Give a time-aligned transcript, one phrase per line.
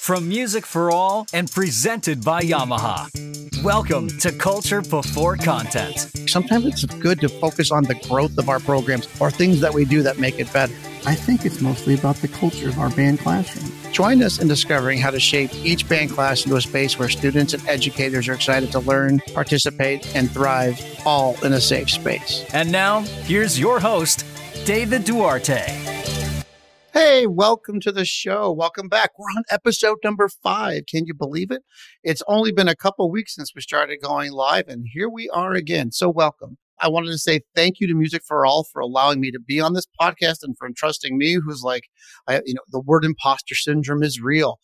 [0.00, 3.62] from Music for All and presented by Yamaha.
[3.62, 6.10] Welcome to Culture Before Content.
[6.26, 9.84] Sometimes it's good to focus on the growth of our programs or things that we
[9.84, 10.72] do that make it better.
[11.04, 13.70] I think it's mostly about the culture of our band classroom.
[13.92, 17.52] Join us in discovering how to shape each band class into a space where students
[17.52, 22.46] and educators are excited to learn, participate, and thrive all in a safe space.
[22.54, 24.24] And now, here's your host,
[24.64, 25.99] David Duarte.
[27.02, 28.52] Hey, welcome to the show.
[28.52, 29.12] Welcome back.
[29.18, 30.82] We're on episode number five.
[30.86, 31.62] Can you believe it?
[32.04, 35.54] It's only been a couple weeks since we started going live, and here we are
[35.54, 35.92] again.
[35.92, 36.58] So, welcome.
[36.78, 39.62] I wanted to say thank you to Music for All for allowing me to be
[39.62, 41.84] on this podcast and for entrusting me, who's like,
[42.28, 44.60] I, you know, the word imposter syndrome is real.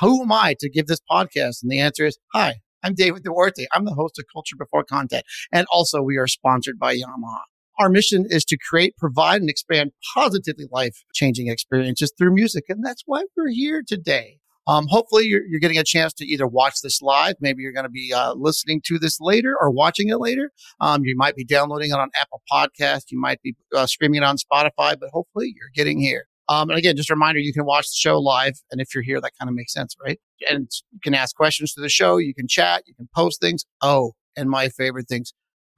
[0.00, 1.60] Who am I to give this podcast?
[1.60, 3.66] And the answer is, hi, I'm David Duarte.
[3.74, 5.24] I'm the host of Culture Before Content.
[5.50, 7.40] And also, we are sponsored by Yamaha.
[7.80, 12.64] Our mission is to create, provide, and expand positively life changing experiences through music.
[12.68, 14.36] And that's why we're here today.
[14.66, 17.36] Um, hopefully, you're, you're, getting a chance to either watch this live.
[17.40, 20.52] Maybe you're going to be uh, listening to this later or watching it later.
[20.82, 23.04] Um, you might be downloading it on Apple Podcast.
[23.10, 26.26] You might be uh, streaming it on Spotify, but hopefully, you're getting here.
[26.50, 28.60] Um, and again, just a reminder, you can watch the show live.
[28.70, 30.20] And if you're here, that kind of makes sense, right?
[30.50, 32.18] And you can ask questions to the show.
[32.18, 32.82] You can chat.
[32.86, 33.64] You can post things.
[33.80, 35.32] Oh, and my favorite things,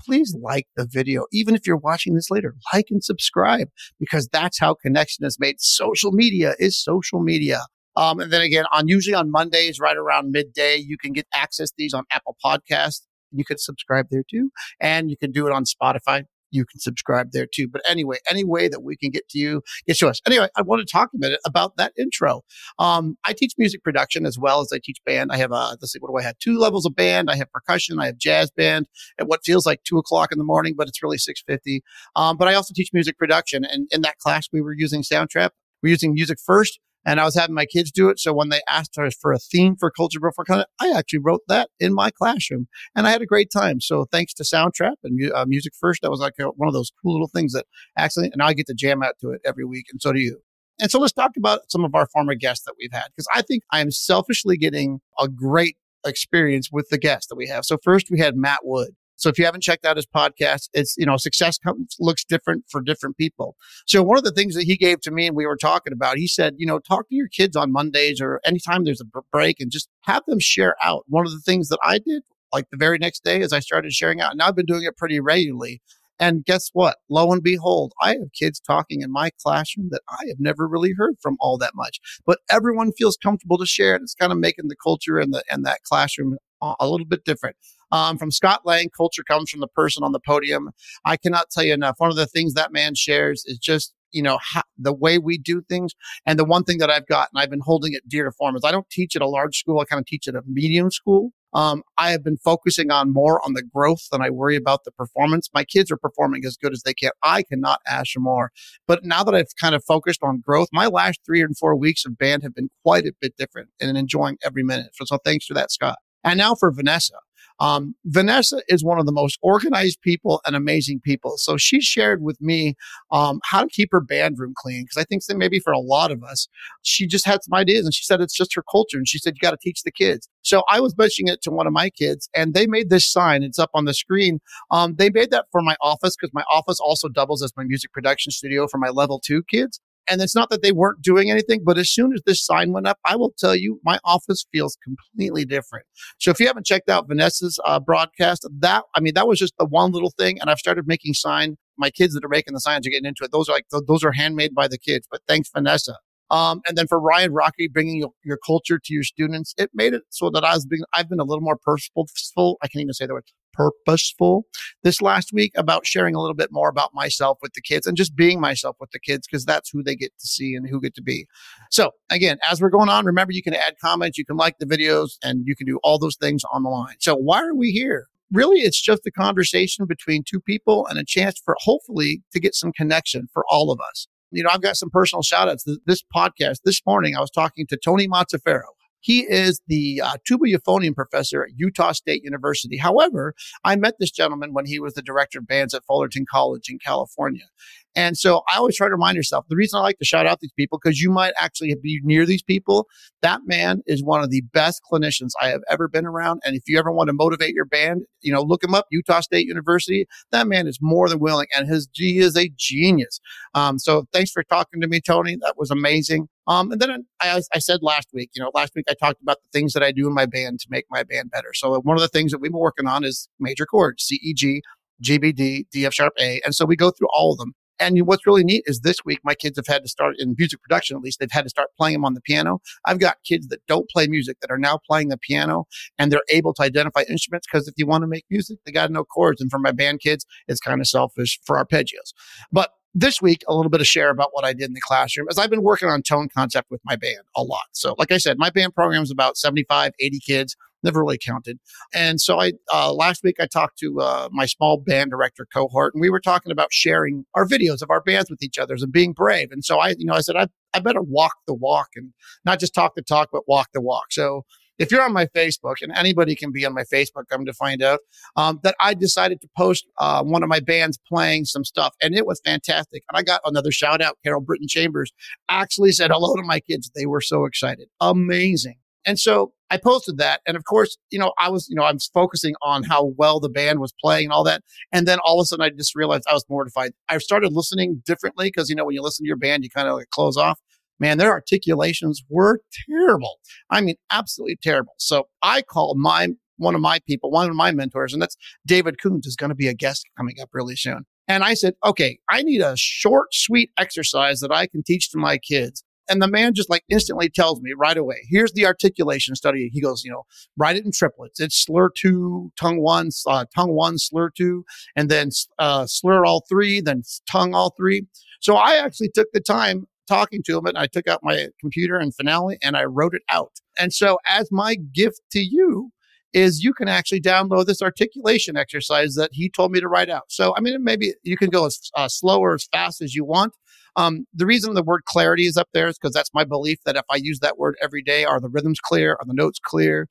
[0.04, 1.26] please like the video.
[1.32, 5.60] Even if you're watching this later, like and subscribe because that's how connection is made.
[5.60, 7.60] Social media is social media.
[7.96, 11.72] Um, and then again, on usually on Mondays, right around midday, you can get access
[11.76, 13.02] these on Apple Podcasts.
[13.32, 14.50] You can subscribe there too.
[14.80, 17.68] And you can do it on Spotify you can subscribe there too.
[17.68, 20.20] But anyway, any way that we can get to you, get to us.
[20.26, 22.42] Anyway, I want to talk a minute about that intro.
[22.78, 25.30] Um, I teach music production as well as I teach band.
[25.32, 26.38] I have a, let's see, what do I have?
[26.38, 27.30] Two levels of band.
[27.30, 27.98] I have percussion.
[27.98, 28.86] I have jazz band
[29.18, 31.82] at what feels like two o'clock in the morning, but it's really 650.
[32.16, 33.64] Um, but I also teach music production.
[33.64, 35.50] And in that class, we were using Soundtrap.
[35.82, 38.18] We're using music first and I was having my kids do it.
[38.18, 41.42] So when they asked us for a theme for Culture Before Content, I actually wrote
[41.48, 43.80] that in my classroom and I had a great time.
[43.80, 46.92] So thanks to Soundtrap and uh, Music First, that was like a, one of those
[47.02, 49.86] cool little things that actually, and I get to jam out to it every week.
[49.90, 50.40] And so do you.
[50.80, 53.42] And so let's talk about some of our former guests that we've had because I
[53.42, 57.64] think I am selfishly getting a great experience with the guests that we have.
[57.64, 58.90] So first we had Matt Wood.
[59.16, 62.64] So if you haven't checked out his podcast, it's, you know, success comes, looks different
[62.68, 63.56] for different people.
[63.86, 66.18] So one of the things that he gave to me and we were talking about,
[66.18, 69.60] he said, you know, talk to your kids on Mondays or anytime there's a break
[69.60, 71.04] and just have them share out.
[71.08, 72.22] One of the things that I did
[72.52, 74.96] like the very next day as I started sharing out, and I've been doing it
[74.96, 75.80] pretty regularly.
[76.20, 76.98] And guess what?
[77.08, 80.92] Lo and behold, I have kids talking in my classroom that I have never really
[80.96, 81.98] heard from all that much.
[82.24, 85.42] But everyone feels comfortable to share and It's kind of making the culture and the
[85.50, 87.56] and that classroom a little bit different.
[87.92, 90.70] Um, from Scott Lang, culture comes from the person on the podium.
[91.04, 91.96] I cannot tell you enough.
[91.98, 95.38] One of the things that man shares is just you know how, the way we
[95.38, 95.92] do things.
[96.26, 98.56] And the one thing that i've got and i've been holding it dear to form
[98.56, 99.80] is i don't teach at a large school.
[99.80, 101.32] I kind of teach at a medium school.
[101.54, 104.92] Um, i have been focusing on more on the growth than i worry about the
[104.92, 105.48] performance.
[105.54, 107.10] My kids are performing as good as they can.
[107.22, 108.52] I cannot ask more.
[108.86, 112.04] But now that i've kind of focused on growth my last three and four weeks
[112.04, 114.90] of band have been quite a bit different and enjoying every minute.
[114.94, 115.98] So, so thanks for that scott.
[116.24, 117.16] And now for vanessa
[117.60, 121.36] um, Vanessa is one of the most organized people and amazing people.
[121.36, 122.74] So she shared with me
[123.10, 125.78] um, how to keep her band room clean because I think that maybe for a
[125.78, 126.48] lot of us,
[126.82, 128.96] she just had some ideas and she said it's just her culture.
[128.96, 130.28] And she said, you got to teach the kids.
[130.42, 133.42] So I was mentioning it to one of my kids and they made this sign.
[133.42, 134.40] It's up on the screen.
[134.70, 137.92] Um, they made that for my office because my office also doubles as my music
[137.92, 139.80] production studio for my level two kids.
[140.08, 142.86] And it's not that they weren't doing anything, but as soon as this sign went
[142.86, 145.86] up, I will tell you, my office feels completely different.
[146.18, 149.54] So if you haven't checked out Vanessa's uh, broadcast, that, I mean, that was just
[149.58, 150.40] the one little thing.
[150.40, 151.56] And I've started making sign.
[151.78, 153.32] My kids that are making the signs are getting into it.
[153.32, 155.96] Those are like, those are handmade by the kids, but thanks, Vanessa.
[156.32, 159.92] Um, and then for Ryan Rocky, bringing your, your, culture to your students, it made
[159.92, 162.56] it so that I was being, I've been a little more purposeful.
[162.62, 164.46] I can't even say the word purposeful
[164.82, 167.98] this last week about sharing a little bit more about myself with the kids and
[167.98, 170.80] just being myself with the kids because that's who they get to see and who
[170.80, 171.26] get to be.
[171.70, 174.64] So again, as we're going on, remember you can add comments, you can like the
[174.64, 176.96] videos, and you can do all those things on the line.
[177.00, 178.06] So why are we here?
[178.32, 182.54] Really, it's just a conversation between two people and a chance for hopefully to get
[182.54, 185.64] some connection for all of us you know, I've got some personal shout outs.
[185.86, 188.62] This podcast, this morning, I was talking to Tony Mazzaferro.
[189.00, 192.76] He is the uh, tuba euphonium professor at Utah State University.
[192.76, 193.34] However,
[193.64, 196.78] I met this gentleman when he was the director of bands at Fullerton College in
[196.78, 197.46] California.
[197.94, 200.40] And so I always try to remind yourself the reason I like to shout out
[200.40, 202.88] these people, because you might actually be near these people.
[203.20, 206.40] That man is one of the best clinicians I have ever been around.
[206.44, 209.20] And if you ever want to motivate your band, you know, look him up, Utah
[209.20, 210.06] State University.
[210.30, 213.20] That man is more than willing and his he is a genius.
[213.54, 215.36] Um, so thanks for talking to me, Tony.
[215.40, 216.28] That was amazing.
[216.46, 219.36] Um, and then I, I said last week, you know, last week I talked about
[219.42, 221.52] the things that I do in my band to make my band better.
[221.54, 224.34] So one of the things that we've been working on is major chords, C, E,
[224.34, 224.62] G,
[225.00, 226.40] G, B, D, D, F sharp, A.
[226.44, 227.52] And so we go through all of them.
[227.78, 230.62] And what's really neat is this week, my kids have had to start in music
[230.62, 232.60] production, at least they've had to start playing them on the piano.
[232.84, 235.64] I've got kids that don't play music that are now playing the piano
[235.98, 238.86] and they're able to identify instruments because if you want to make music, they got
[238.86, 239.40] to know chords.
[239.40, 242.12] And for my band kids, it's kind of selfish for arpeggios.
[242.50, 245.26] But this week, a little bit of share about what I did in the classroom
[245.30, 247.64] as I've been working on tone concept with my band a lot.
[247.72, 251.58] So, like I said, my band program is about 75, 80 kids never really counted.
[251.94, 255.94] And so I uh, last week I talked to uh, my small band director cohort,
[255.94, 258.92] and we were talking about sharing our videos of our bands with each other and
[258.92, 259.48] being brave.
[259.50, 262.12] And so I, you know, I said I I better walk the walk and
[262.44, 264.06] not just talk the talk, but walk the walk.
[264.10, 264.44] So
[264.78, 267.82] if you're on my Facebook, and anybody can be on my Facebook, come to find
[267.82, 268.00] out
[268.36, 272.16] um, that I decided to post uh, one of my bands playing some stuff, and
[272.16, 273.04] it was fantastic.
[273.08, 274.18] And I got another shout out.
[274.24, 275.12] Carol Brittin Chambers
[275.48, 276.90] actually said hello to my kids.
[276.94, 277.88] They were so excited.
[278.00, 278.76] Amazing.
[279.04, 280.40] And so I posted that.
[280.46, 283.40] And of course, you know, I was, you know, I was focusing on how well
[283.40, 284.62] the band was playing and all that.
[284.92, 286.92] And then all of a sudden I just realized I was mortified.
[287.08, 289.88] I started listening differently because, you know, when you listen to your band, you kind
[289.88, 290.60] of like close off.
[291.00, 293.40] Man, their articulations were terrible.
[293.70, 294.92] I mean, absolutely terrible.
[294.98, 299.00] So I called my, one of my people, one of my mentors, and that's David
[299.02, 301.06] Coons is going to be a guest coming up really soon.
[301.26, 305.18] And I said, okay, I need a short, sweet exercise that I can teach to
[305.18, 305.82] my kids
[306.12, 309.70] and the man just like instantly tells me right away, here's the articulation study.
[309.72, 310.24] He goes, you know,
[310.58, 311.40] write it in triplets.
[311.40, 316.44] It's slur two, tongue one, uh, tongue one, slur two, and then uh, slur all
[316.48, 318.06] three, then tongue all three.
[318.40, 321.96] So I actually took the time talking to him and I took out my computer
[321.96, 323.52] and Finale and I wrote it out.
[323.78, 325.92] And so as my gift to you,
[326.32, 330.24] is you can actually download this articulation exercise that he told me to write out.
[330.28, 333.22] So, I mean, maybe you can go as uh, slow or as fast as you
[333.24, 333.52] want.
[333.96, 336.96] Um, the reason the word clarity is up there is because that's my belief that
[336.96, 339.12] if I use that word every day, are the rhythms clear?
[339.20, 340.08] Are the notes clear?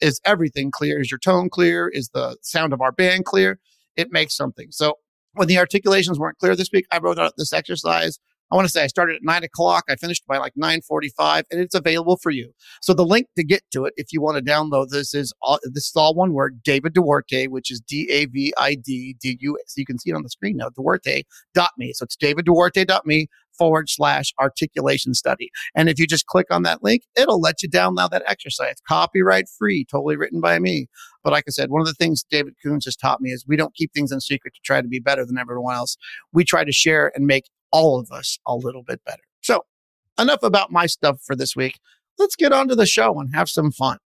[0.00, 1.00] Is everything clear?
[1.00, 1.88] Is your tone clear?
[1.88, 3.58] Is the sound of our band clear?
[3.96, 4.68] It makes something.
[4.70, 4.94] So
[5.32, 8.18] when the articulations weren't clear this week, I wrote out this exercise
[8.52, 9.84] I want to say I started at nine o'clock.
[9.88, 12.52] I finished by like 945 and it's available for you.
[12.82, 15.58] So the link to get to it, if you want to download this is all,
[15.64, 19.58] this is all one word, David Duarte, which is D-A-V-I-D-D-U.
[19.66, 21.92] So you can see it on the screen now, Duarte.me.
[21.94, 25.50] So it's davidduarte.me forward slash articulation study.
[25.74, 28.76] And if you just click on that link, it'll let you download that exercise.
[28.86, 30.86] Copyright free, totally written by me.
[31.22, 33.56] But like I said, one of the things David Coons has taught me is we
[33.56, 35.96] don't keep things in secret to try to be better than everyone else.
[36.32, 37.44] We try to share and make
[37.74, 39.24] all of us a little bit better.
[39.42, 39.64] So,
[40.18, 41.78] enough about my stuff for this week.
[42.18, 43.98] Let's get on to the show and have some fun.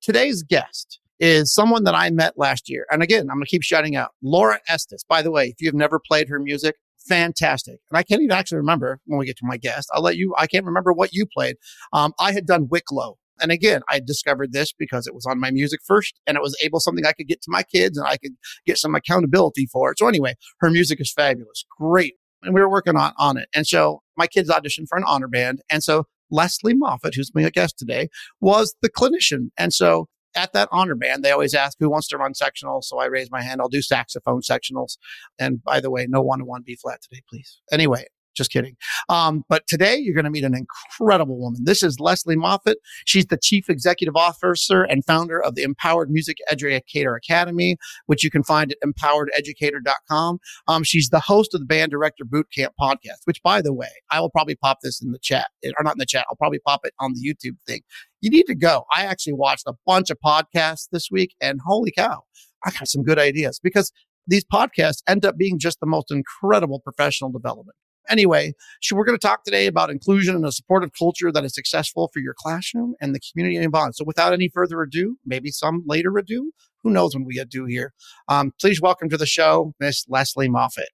[0.00, 2.86] Today's guest is someone that I met last year.
[2.90, 5.04] And again, I'm going to keep shouting out Laura Estes.
[5.04, 6.76] By the way, if you've never played her music,
[7.06, 7.80] fantastic.
[7.90, 9.90] And I can't even actually remember when we get to my guest.
[9.92, 11.56] I'll let you, I can't remember what you played.
[11.92, 13.18] Um, I had done Wicklow.
[13.40, 16.56] And again, I discovered this because it was on my music first and it was
[16.62, 18.32] able something I could get to my kids and I could
[18.66, 19.98] get some accountability for it.
[19.98, 21.64] So anyway, her music is fabulous.
[21.78, 23.48] Great and we were working on, on it.
[23.54, 25.60] And so my kids auditioned for an honor band.
[25.70, 28.08] And so Lesley Moffat, who's my guest today,
[28.40, 29.50] was the clinician.
[29.56, 32.84] And so at that honor band, they always ask who wants to run sectionals.
[32.84, 33.60] So I raise my hand.
[33.60, 34.96] I'll do saxophone sectionals.
[35.38, 37.60] And by the way, no one to one B flat today, please.
[37.70, 38.76] Anyway, just kidding.
[39.08, 41.64] Um, but today you're going to meet an incredible woman.
[41.64, 42.78] This is Lesley Moffat.
[43.06, 48.30] She's the chief executive officer and founder of the MPowered Music Educator Academy, which you
[48.30, 50.38] can find at mpowerededucator.com.
[50.68, 54.20] Um, she's the host of the Band Director Bootcamp podcast, which by the way, I
[54.20, 56.26] will probably pop this in the chat or not in the chat.
[56.30, 57.82] I'll probably pop it on the YouTube thing.
[58.20, 58.84] You need to go.
[58.94, 62.22] I actually watched a bunch of podcasts this week and holy cow,
[62.64, 63.92] I got some good ideas because
[64.26, 67.76] these podcasts end up being just the most incredible professional development.
[68.08, 71.54] Anyway, so we're going to talk today about inclusion and a supportive culture that is
[71.54, 73.94] successful for your classroom and the community involved.
[73.94, 77.64] So without any further ado, maybe some later ado, who knows when we get due
[77.64, 77.92] here.
[78.28, 80.88] Um, please welcome to the show, Miss Lesley Moffat.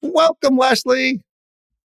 [0.00, 1.20] Welcome, Lesley.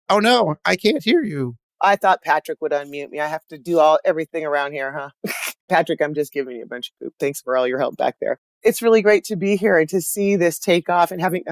[0.10, 1.56] Oh no, I can't hear you.
[1.82, 3.20] I thought Patrick would unmute me.
[3.20, 5.32] I have to do all everything around here, huh?
[5.70, 7.14] Patrick, I'm just giving you a bunch of poop.
[7.20, 8.40] Thanks for all your help back there.
[8.64, 11.44] It's really great to be here and to see this take off and having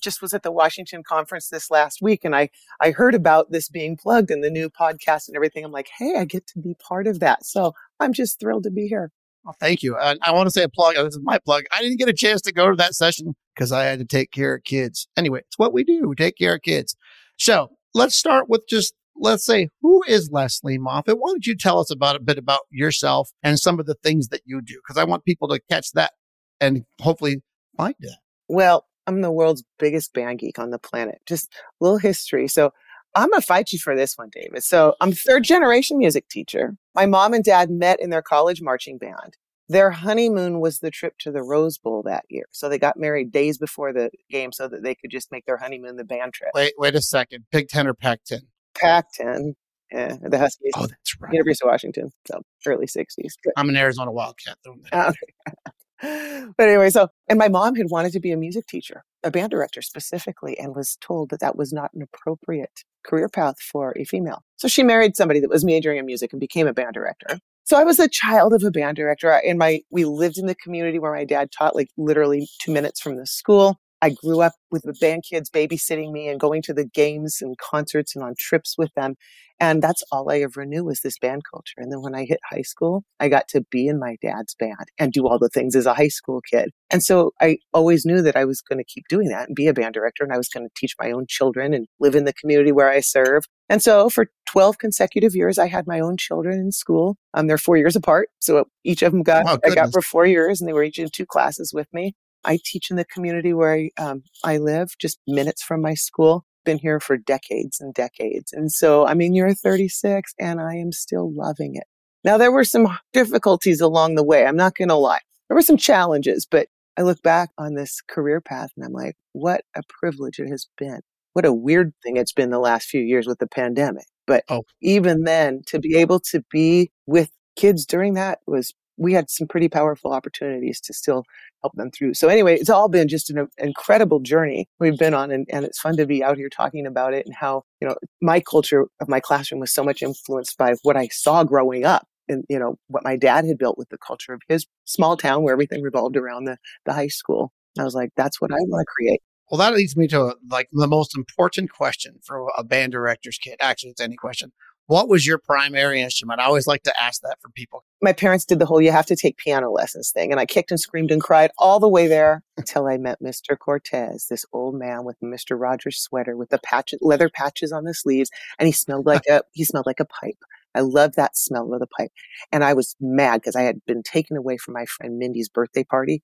[0.00, 2.50] just was at the Washington conference this last week and I,
[2.80, 5.64] I heard about this being plugged in the new podcast and everything.
[5.64, 7.44] I'm like, hey, I get to be part of that.
[7.44, 9.10] So I'm just thrilled to be here.
[9.44, 9.96] Well, thank you.
[9.96, 10.96] And I want to say a plug.
[10.96, 11.64] This is my plug.
[11.72, 14.32] I didn't get a chance to go to that session because I had to take
[14.32, 15.06] care of kids.
[15.16, 16.08] Anyway, it's what we do.
[16.08, 16.96] We take care of kids.
[17.38, 21.18] So let's start with just let's say who is Lesley Moffat?
[21.18, 24.28] Why don't you tell us about a bit about yourself and some of the things
[24.28, 24.80] that you do?
[24.84, 26.12] Because I want people to catch that
[26.60, 27.42] and hopefully
[27.76, 28.18] find that.
[28.48, 31.20] Well, I'm the world's biggest band geek on the planet.
[31.26, 32.48] Just a little history.
[32.48, 32.72] So
[33.14, 34.62] I'm gonna fight you for this one, David.
[34.62, 36.76] So I'm third generation music teacher.
[36.94, 39.36] My mom and dad met in their college marching band.
[39.68, 42.44] Their honeymoon was the trip to the Rose Bowl that year.
[42.52, 45.56] So they got married days before the game so that they could just make their
[45.56, 46.50] honeymoon the band trip.
[46.54, 47.46] Wait, wait a second.
[47.50, 48.42] Big 10 or Pac 10?
[48.76, 49.56] Pac 10.
[49.90, 50.72] Yeah, the Huskies.
[50.76, 51.32] Oh, that's right.
[51.32, 52.10] University of Washington.
[52.26, 53.32] So early 60s.
[53.56, 54.58] I'm an Arizona Wildcat.
[54.64, 54.76] Though.
[54.92, 55.12] Oh,
[56.00, 59.50] But anyway, so, and my mom had wanted to be a music teacher, a band
[59.50, 64.04] director specifically, and was told that that was not an appropriate career path for a
[64.04, 64.42] female.
[64.56, 67.38] So she married somebody that was majoring in music and became a band director.
[67.64, 70.54] So I was a child of a band director and my, we lived in the
[70.54, 73.80] community where my dad taught like literally two minutes from the school.
[74.02, 77.56] I grew up with the band kids babysitting me and going to the games and
[77.58, 79.14] concerts and on trips with them.
[79.58, 81.78] And that's all I ever knew was this band culture.
[81.78, 84.90] And then when I hit high school, I got to be in my dad's band
[84.98, 86.70] and do all the things as a high school kid.
[86.90, 89.66] And so I always knew that I was going to keep doing that and be
[89.66, 90.24] a band director.
[90.24, 92.90] And I was going to teach my own children and live in the community where
[92.90, 93.44] I serve.
[93.70, 97.16] And so for 12 consecutive years, I had my own children in school.
[97.32, 98.28] Um, they're four years apart.
[98.40, 100.98] So each of them got, Oh, I got for four years and they were each
[100.98, 102.14] in two classes with me.
[102.46, 106.44] I teach in the community where I, um, I live, just minutes from my school.
[106.64, 108.52] Been here for decades and decades.
[108.52, 111.84] And so I mean, you're 36 and I am still loving it.
[112.24, 114.46] Now, there were some difficulties along the way.
[114.46, 115.20] I'm not going to lie.
[115.48, 119.16] There were some challenges, but I look back on this career path and I'm like,
[119.32, 121.00] what a privilege it has been.
[121.34, 124.06] What a weird thing it's been the last few years with the pandemic.
[124.26, 124.64] But Oh.
[124.80, 129.46] even then, to be able to be with kids during that was, we had some
[129.46, 131.24] pretty powerful opportunities to still
[131.62, 132.14] help them through.
[132.14, 135.80] So anyway, it's all been just an incredible journey we've been on and, and it's
[135.80, 139.08] fun to be out here talking about it and how, you know, my culture of
[139.08, 142.76] my classroom was so much influenced by what I saw growing up and, you know,
[142.88, 146.16] what my dad had built with the culture of his small town where everything revolved
[146.16, 147.52] around the, the high school.
[147.78, 149.20] I was like, that's what I want to create.
[149.50, 153.56] Well, that leads me to like the most important question for a band director's kid.
[153.60, 154.52] Actually, it's any question.
[154.88, 156.40] What was your primary instrument?
[156.40, 157.84] I always like to ask that for people.
[158.00, 160.30] My parents did the whole you have to take piano lessons thing.
[160.30, 163.58] And I kicked and screamed and cried all the way there until I met Mr.
[163.58, 165.60] Cortez, this old man with Mr.
[165.60, 168.30] Rogers sweater with the patch, leather patches on the sleeves.
[168.60, 170.38] And he smelled like a, he smelled like a pipe.
[170.72, 172.12] I loved that smell of the pipe.
[172.52, 175.84] And I was mad because I had been taken away from my friend Mindy's birthday
[175.84, 176.22] party.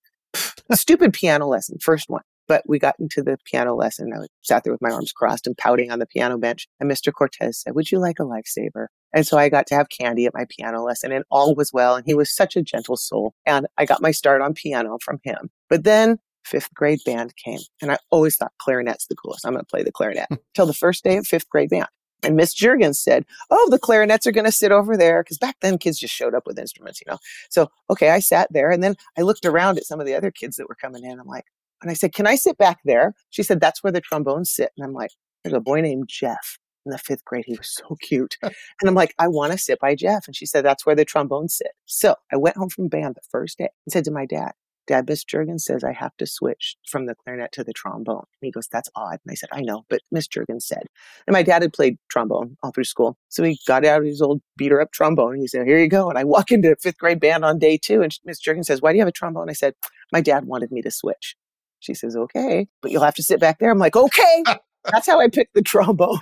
[0.71, 2.23] Stupid piano lesson, first one.
[2.47, 4.11] But we got into the piano lesson.
[4.13, 6.67] I sat there with my arms crossed and pouting on the piano bench.
[6.79, 7.13] And Mr.
[7.13, 8.87] Cortez said, Would you like a lifesaver?
[9.13, 11.95] And so I got to have candy at my piano lesson and all was well.
[11.95, 13.33] And he was such a gentle soul.
[13.45, 15.51] And I got my start on piano from him.
[15.69, 19.45] But then fifth grade band came and I always thought clarinet's the coolest.
[19.45, 20.35] I'm going to play the clarinet hmm.
[20.53, 21.87] till the first day of fifth grade band.
[22.23, 25.23] And Miss Jurgens said, Oh, the clarinets are going to sit over there.
[25.23, 27.19] Cause back then kids just showed up with instruments, you know?
[27.49, 30.31] So, okay, I sat there and then I looked around at some of the other
[30.31, 31.19] kids that were coming in.
[31.19, 31.45] I'm like,
[31.83, 33.13] and I said, Can I sit back there?
[33.29, 34.71] She said, That's where the trombones sit.
[34.77, 35.11] And I'm like,
[35.43, 37.45] There's a boy named Jeff in the fifth grade.
[37.45, 38.37] He was so cute.
[38.41, 38.53] and
[38.87, 40.25] I'm like, I want to sit by Jeff.
[40.25, 41.73] And she said, That's where the trombones sit.
[41.85, 44.53] So I went home from band the first day and said to my dad,
[44.85, 48.17] Dad, Miss Jurgens says I have to switch from the clarinet to the trombone.
[48.17, 49.19] And he goes, That's odd.
[49.25, 50.83] And I said, I know, but Miss Jurgens said.
[51.25, 53.17] And my dad had played trombone all through school.
[53.29, 56.09] So he got out his old beater up trombone and he said, Here you go.
[56.09, 58.01] And I walk into fifth grade band on day two.
[58.01, 59.49] And Miss Jurgens says, Why do you have a trombone?
[59.49, 59.73] I said,
[60.11, 61.35] My dad wanted me to switch.
[61.83, 63.71] She says, Okay, but you'll have to sit back there.
[63.71, 64.43] I'm like, Okay.
[64.91, 66.19] That's how I picked the trombone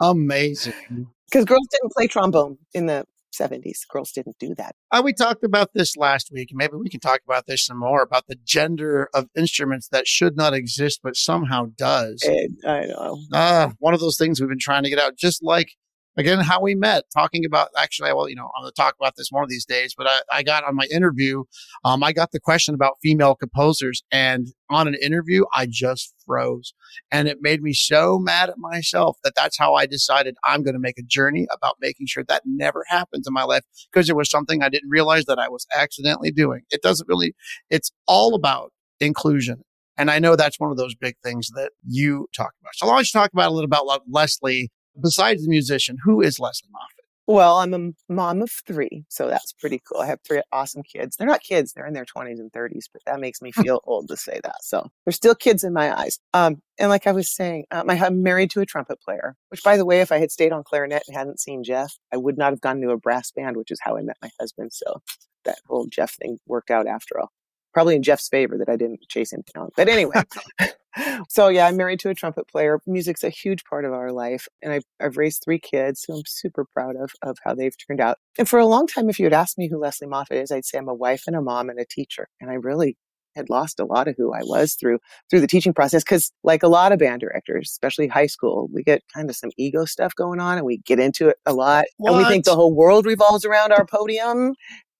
[0.00, 0.72] Amazing.
[1.30, 3.80] because girls didn't play trombone in the 70s.
[3.90, 4.74] Girls didn't do that.
[4.90, 6.50] Uh, we talked about this last week.
[6.52, 10.36] Maybe we can talk about this some more about the gender of instruments that should
[10.36, 12.22] not exist, but somehow does.
[12.22, 13.18] And I know.
[13.32, 15.72] Uh, one of those things we've been trying to get out, just like
[16.16, 19.14] again how we met talking about actually well you know i'm going to talk about
[19.16, 21.44] this one of these days but I, I got on my interview
[21.84, 26.72] um, i got the question about female composers and on an interview i just froze.
[27.10, 30.74] And it made me so mad at myself that that's how i decided i'm going
[30.74, 34.16] to make a journey about making sure that never happens in my life because it
[34.16, 36.62] was something i didn't realize that i was accidentally doing.
[36.70, 37.34] It doesn't really
[37.70, 39.62] it's all about inclusion.
[39.96, 42.74] And I know that's one of those big things that you talk about.
[42.74, 44.70] So why don't you talk about a little about Lesley
[45.00, 47.04] besides the musician, who is Lesley Moffat?
[47.26, 50.02] Well, I'm a mom of three, so that's pretty cool.
[50.02, 51.16] I have three awesome kids.
[51.16, 54.08] They're not kids; they're in their 20s and 30s, but that makes me feel old
[54.08, 54.62] to say that.
[54.62, 56.18] So they're still kids in my eyes.
[56.34, 59.36] Um, and like I was saying, um, I'm married to a trumpet player.
[59.48, 62.18] Which, by the way, if I had stayed on clarinet and hadn't seen Jeff, I
[62.18, 64.74] would not have gone to a brass band, which is how I met my husband.
[64.74, 65.00] So
[65.44, 67.32] that whole Jeff thing worked out after all.
[67.72, 69.70] Probably in Jeff's favor that I didn't chase him down.
[69.76, 70.22] But anyway,
[71.28, 72.80] so yeah, I'm married to a trumpet player.
[72.86, 74.46] Music's a huge part of our life.
[74.62, 78.00] And I've, I've raised three kids who I'm super proud of, of how they've turned
[78.00, 78.18] out.
[78.38, 80.64] And for a long time, if you had asked me who Lesley Moffat is, I'd
[80.64, 82.28] say I'm a wife and a mom and a teacher.
[82.40, 82.96] And I really
[83.36, 84.98] had lost a lot of who I was through
[85.28, 88.82] through the teaching process because like a lot of band directors, especially high school, we
[88.82, 91.84] get kind of some ego stuff going on and we get into it a lot
[91.96, 92.10] what?
[92.10, 94.54] and we think the whole world revolves around our podium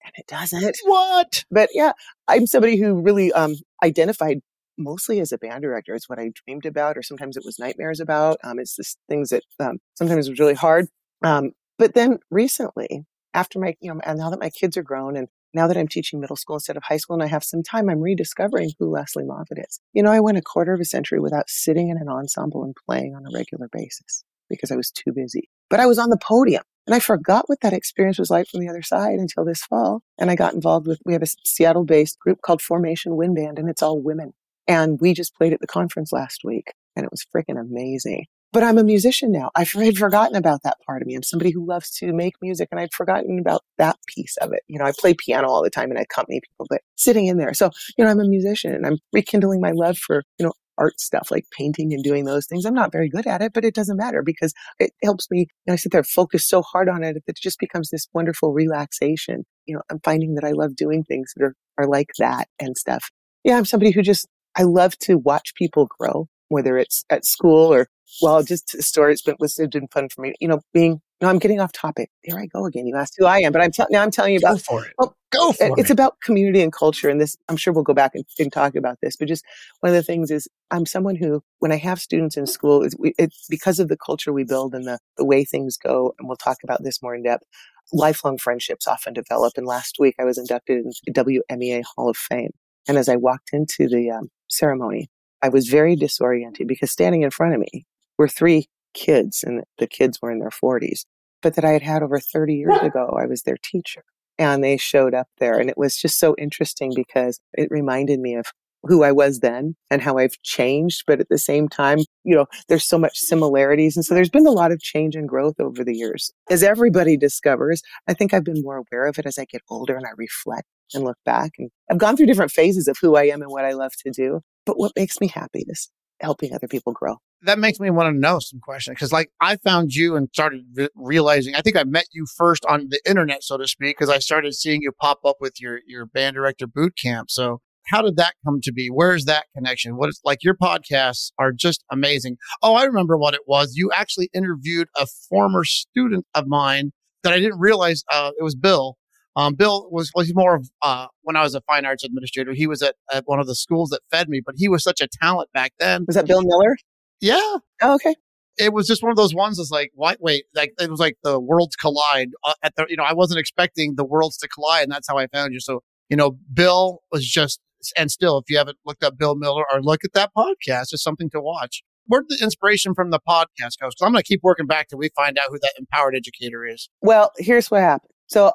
[0.04, 0.76] and it doesn't.
[0.84, 1.44] What?
[1.50, 1.92] But yeah,
[2.28, 4.40] I'm somebody who really um identified
[4.78, 5.94] mostly as a band director.
[5.94, 8.38] It's what I dreamed about, or sometimes it was nightmares about.
[8.44, 10.86] Um, it's the things that um, sometimes was really hard.
[11.22, 15.16] Um, but then recently, after my, you know, and now that my kids are grown
[15.16, 17.62] and now that I'm teaching middle school instead of high school and I have some
[17.62, 19.80] time, I'm rediscovering who Lesley Moffat is.
[19.92, 22.74] You know, I went a quarter of a century without sitting in an ensemble and
[22.86, 25.48] playing on a regular basis because I was too busy.
[25.70, 28.60] But I was on the podium and I forgot what that experience was like from
[28.60, 30.02] the other side until this fall.
[30.18, 33.58] And I got involved with, we have a Seattle based group called Formation Wind Band
[33.58, 34.34] and it's all women.
[34.66, 38.26] And we just played at the conference last week and it was freaking amazing.
[38.52, 39.50] But I'm a musician now.
[39.56, 41.16] I had forgotten about that part of me.
[41.16, 44.60] I'm somebody who loves to make music and I'd forgotten about that piece of it.
[44.68, 47.36] You know, I play piano all the time and I accompany people, but sitting in
[47.36, 47.52] there.
[47.52, 51.00] So, you know, I'm a musician and I'm rekindling my love for, you know, art
[51.00, 52.64] stuff like painting and doing those things.
[52.64, 55.40] I'm not very good at it, but it doesn't matter because it helps me.
[55.40, 57.14] You know, I sit there, focused so hard on it.
[57.14, 59.44] That it just becomes this wonderful relaxation.
[59.66, 62.76] You know, I'm finding that I love doing things that are, are like that and
[62.76, 63.10] stuff.
[63.42, 64.26] Yeah, I'm somebody who just
[64.56, 67.88] I love to watch people grow, whether it's at school or,
[68.22, 69.12] well, just the story.
[69.12, 72.10] It's been, it's been fun for me, you know, being, no, I'm getting off topic.
[72.22, 72.86] Here I go again.
[72.86, 74.84] You asked who I am, but I'm telling now I'm telling you about, Go for
[74.84, 74.92] it.
[74.98, 75.92] well, Go for it's it.
[75.92, 77.08] about community and culture.
[77.08, 79.44] And this, I'm sure we'll go back and, and talk about this, but just
[79.80, 82.94] one of the things is I'm someone who, when I have students in school, it's,
[82.98, 86.14] we, it's because of the culture we build and the, the way things go.
[86.18, 87.44] And we'll talk about this more in depth.
[87.92, 89.54] Lifelong friendships often develop.
[89.56, 92.50] And last week I was inducted into the WMEA Hall of Fame.
[92.86, 95.10] And as I walked into the um, ceremony,
[95.42, 97.86] I was very disoriented because standing in front of me
[98.18, 101.04] were three kids, and the kids were in their 40s,
[101.42, 103.16] but that I had had over 30 years ago.
[103.20, 104.04] I was their teacher.
[104.36, 105.60] And they showed up there.
[105.60, 108.46] And it was just so interesting because it reminded me of
[108.86, 111.04] who I was then and how I've changed.
[111.06, 113.96] But at the same time, you know, there's so much similarities.
[113.96, 116.32] And so there's been a lot of change and growth over the years.
[116.50, 119.96] As everybody discovers, I think I've been more aware of it as I get older
[119.96, 121.52] and I reflect and look back.
[121.58, 124.10] And I've gone through different phases of who I am and what I love to
[124.10, 124.40] do.
[124.66, 127.16] But what makes me happy is helping other people grow.
[127.42, 130.62] that makes me want to know some questions because like i found you and started
[130.74, 134.08] re- realizing i think i met you first on the internet so to speak because
[134.08, 138.02] i started seeing you pop up with your your band director boot camp so how
[138.02, 141.84] did that come to be where's that connection what is like your podcasts are just
[141.90, 146.92] amazing oh i remember what it was you actually interviewed a former student of mine
[147.22, 148.96] that i didn't realize uh, it was bill
[149.36, 152.52] um, Bill was was more of uh, when I was a fine arts administrator.
[152.52, 155.00] He was at, at one of the schools that fed me, but he was such
[155.00, 156.04] a talent back then.
[156.06, 156.76] Was that Bill Miller?
[157.20, 158.14] Yeah, Oh, okay.
[158.58, 161.16] it was just one of those ones that's like, wait, wait, like it was like
[161.24, 164.84] the worlds collide uh, at the, you know, I wasn't expecting the worlds to collide,
[164.84, 165.58] and that's how I found you.
[165.58, 167.58] So, you know, Bill was just,
[167.96, 171.02] and still, if you haven't looked up Bill Miller or look at that podcast, it's
[171.02, 171.82] something to watch.
[172.06, 173.88] Where'd the inspiration from the podcast go?
[173.88, 176.66] Because I'm going to keep working back till we find out who that empowered educator
[176.66, 176.88] is.
[177.00, 178.10] Well, here's what happened.
[178.26, 178.52] So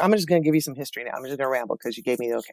[0.00, 1.10] I'm just going to give you some history now.
[1.10, 2.52] I'm just going to ramble because you gave me the okay.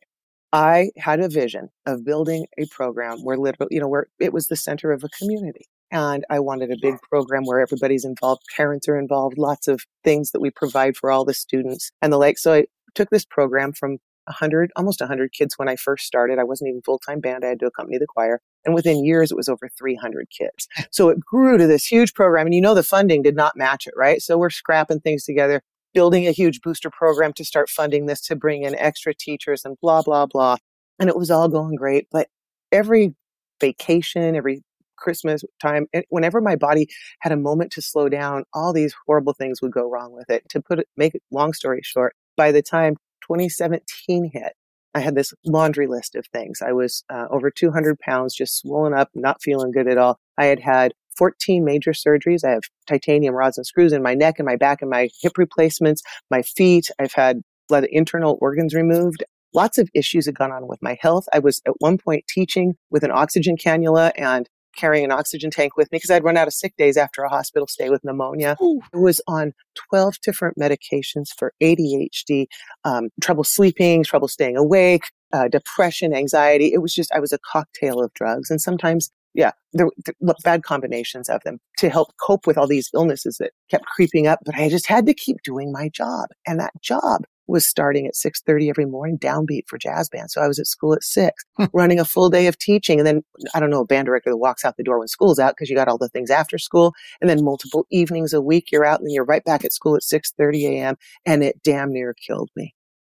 [0.54, 4.48] I had a vision of building a program where literally, you know, where it was
[4.48, 5.68] the center of a community.
[5.92, 10.32] And I wanted a big program where everybody's involved, parents are involved, lots of things
[10.32, 12.38] that we provide for all the students and the like.
[12.38, 16.40] So I took this program from 100, almost 100 kids when I first started.
[16.40, 17.44] I wasn't even full time band.
[17.44, 18.40] I had to accompany the choir.
[18.66, 20.68] And within years, it was over 300 kids.
[20.92, 22.48] So it grew to this huge program.
[22.48, 24.22] And you know, the funding did not match it, right?
[24.22, 25.62] So we're scrapping things together
[25.94, 29.78] building a huge booster program to start funding this to bring in extra teachers and
[29.82, 30.58] blah, blah, blah.
[31.00, 32.08] And it was all going great.
[32.12, 32.28] But
[32.72, 33.16] every
[33.60, 34.64] vacation, every
[34.98, 36.88] Christmas time, whenever my body
[37.20, 40.48] had a moment to slow down, all these horrible things would go wrong with it.
[40.50, 42.96] To put it, make it long story short, by the time
[43.32, 44.54] 2017 hit,
[44.94, 46.60] I had this laundry list of things.
[46.62, 50.20] I was uh, over 200 pounds, just swollen up, not feeling good at all.
[50.38, 52.44] I had had 14 major surgeries.
[52.44, 55.38] I have titanium rods and screws in my neck and my back and my hip
[55.38, 56.90] replacements, my feet.
[57.00, 57.42] I've had
[57.72, 59.24] of internal organs removed.
[59.54, 61.24] Lots of issues had gone on with my health.
[61.32, 65.78] I was at one point teaching with an oxygen cannula and carrying an oxygen tank
[65.78, 68.58] with me because I'd run out of sick days after a hospital stay with pneumonia.
[68.62, 68.82] Ooh.
[68.94, 69.54] I was on
[69.90, 72.48] 12 different medications for ADHD,
[72.84, 76.74] um, trouble sleeping, trouble staying awake, uh, depression, anxiety.
[76.74, 78.50] It was just, I was a cocktail of drugs.
[78.50, 79.88] And sometimes yeah, there
[80.20, 84.28] were bad combinations of them to help cope with all these illnesses that kept creeping
[84.28, 84.40] up.
[84.46, 86.30] But I just had to keep doing my job.
[86.46, 90.32] And that job was starting at 6.30 every morning, downbeat for jazz band.
[90.32, 93.00] So I was at school at 6, running a full day of teaching.
[93.00, 93.24] And then,
[93.54, 95.70] I don't know, a band director that walks out the door when school's out because
[95.70, 96.94] you got all the things after school.
[97.20, 99.96] And then multiple evenings a week, you're out and then you're right back at school
[99.96, 100.96] at 6.30 a.m.
[101.26, 102.74] And it damn near killed me.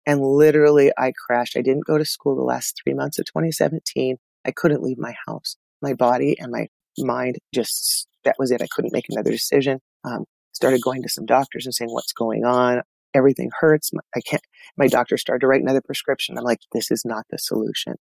[0.06, 1.56] And literally, I crashed.
[1.56, 4.18] I didn't go to school the last three months of 2017.
[4.46, 5.56] I couldn't leave my house.
[5.82, 8.62] My body and my mind just, that was it.
[8.62, 9.80] I couldn't make another decision.
[10.04, 12.82] Um, started going to some doctors and saying, what's going on?
[13.13, 13.91] Everything hurts.
[14.15, 14.43] I can't,
[14.78, 16.38] my doctor started to write another prescription.
[16.38, 17.95] I'm like, this is not the solution.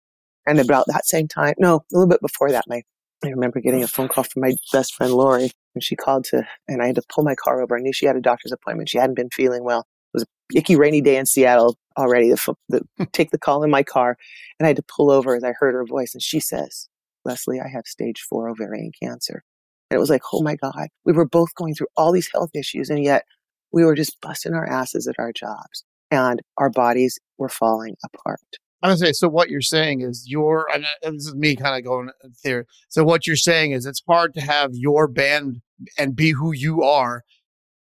[0.45, 2.81] And about that same time, no, a little bit before that, my,
[3.23, 6.45] I remember getting a phone call from my best friend Lori and she called to,
[6.67, 7.77] and I had to pull my car over.
[7.77, 8.89] I knew she had a doctor's appointment.
[8.89, 9.79] She hadn't been feeling well.
[9.79, 12.29] It was a icky rainy day in Seattle already.
[12.29, 14.17] The, the, take the call in my car
[14.59, 16.87] and I had to pull over as I heard her voice and she says,
[17.25, 19.43] Lesley, I have stage four ovarian cancer.
[19.89, 22.51] And it was like, oh my God, we were both going through all these health
[22.53, 23.25] issues and yet
[23.71, 28.39] we were just busting our asses at our jobs and our bodies were falling apart.
[28.81, 31.77] I'm gonna say, so what you're saying is your, and uh, this is me kind
[31.77, 32.65] of going uh, there.
[32.87, 35.61] So what you're saying is it's hard to have your band
[35.97, 37.23] and be who you are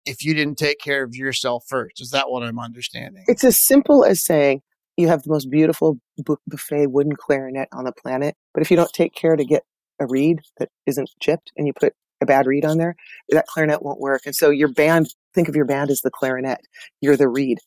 [0.06, 2.00] if you didn't take care of yourself first.
[2.00, 3.24] Is that what I'm understanding?
[3.26, 4.62] It's as simple as saying
[4.96, 5.98] you have the most beautiful
[6.46, 9.64] buffet wooden clarinet on the planet, but if you don't take care to get
[10.00, 12.96] a reed that isn't chipped and you put a bad reed on there,
[13.30, 14.22] that clarinet won't work.
[14.26, 16.66] And so your band, think of your band as the clarinet.
[17.00, 17.58] You're the reed.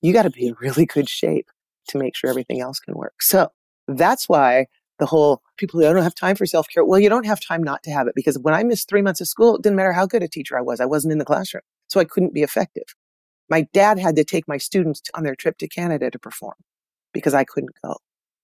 [0.00, 1.46] You got to be in really good shape
[1.88, 3.22] to make sure everything else can work.
[3.22, 3.48] So
[3.88, 4.66] that's why
[4.98, 6.84] the whole people who don't have time for self care.
[6.84, 9.20] Well, you don't have time not to have it because when I missed three months
[9.20, 10.80] of school, it didn't matter how good a teacher I was.
[10.80, 11.62] I wasn't in the classroom.
[11.88, 12.84] So I couldn't be effective.
[13.48, 16.54] My dad had to take my students on their trip to Canada to perform
[17.12, 17.96] because I couldn't go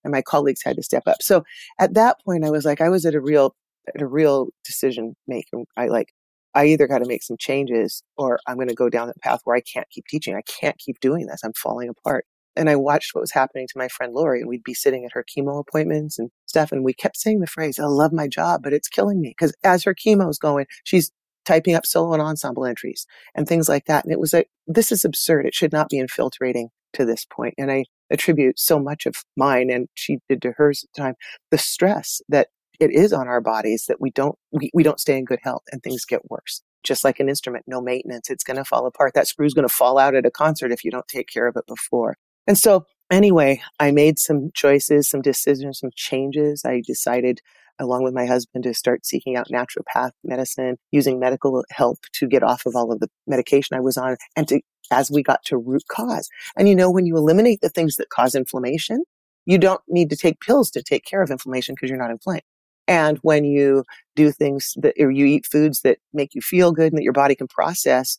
[0.05, 1.23] and my colleagues had to step up.
[1.23, 1.44] So
[1.79, 3.55] at that point, I was like, I was at a real,
[3.98, 5.66] a real decision making.
[5.77, 6.12] I like,
[6.55, 9.40] I either got to make some changes or I'm going to go down that path
[9.44, 10.35] where I can't keep teaching.
[10.35, 11.40] I can't keep doing this.
[11.44, 12.24] I'm falling apart.
[12.57, 15.12] And I watched what was happening to my friend Lori, and we'd be sitting at
[15.12, 16.72] her chemo appointments and stuff.
[16.72, 19.29] And we kept saying the phrase, I love my job, but it's killing me.
[19.29, 21.12] Because as her chemo is going, she's
[21.46, 24.05] typing up solo and ensemble entries and things like that.
[24.05, 25.46] And it was like, this is absurd.
[25.46, 27.55] It should not be infiltrating to this point.
[27.57, 31.14] And I attribute so much of mine and she did to hers at the time,
[31.51, 32.48] the stress that
[32.81, 35.62] it is on our bodies that we don't, we, we don't stay in good health
[35.73, 36.62] and things get worse.
[36.85, 39.14] Just like an instrument, no maintenance, it's going to fall apart.
[39.14, 41.57] That screw's going to fall out at a concert if you don't take care of
[41.57, 42.17] it before.
[42.47, 46.62] And so anyway, I made some choices, some decisions, some changes.
[46.64, 47.41] I decided
[47.79, 52.43] along with my husband to start seeking out naturopath medicine, using medical help to get
[52.43, 54.61] off of all of the medication I was on and to,
[54.91, 56.29] as we got to root cause.
[56.57, 59.05] And you know, when you eliminate the things that cause inflammation,
[59.47, 62.43] you don't need to take pills to take care of inflammation because you're not inflamed.
[62.88, 63.85] And when you
[64.16, 67.12] do things that, or you eat foods that make you feel good and that your
[67.12, 68.18] body can process,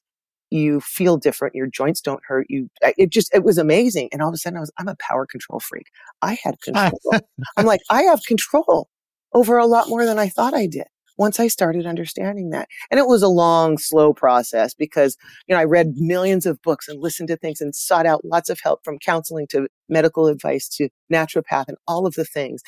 [0.51, 1.55] you feel different.
[1.55, 2.45] Your joints don't hurt.
[2.49, 4.10] You, it just, it was amazing.
[4.12, 5.88] And all of a sudden I was, I'm a power control freak.
[6.21, 6.99] I had control.
[7.58, 8.89] I'm like, I have control
[9.34, 12.69] over a lot more than I thought I did once I started understanding that.
[12.89, 16.88] And it was a long, slow process because, you know, I read millions of books
[16.88, 20.69] and listened to things and sought out lots of help from counseling to medical advice
[20.77, 22.62] to naturopath and all of the things.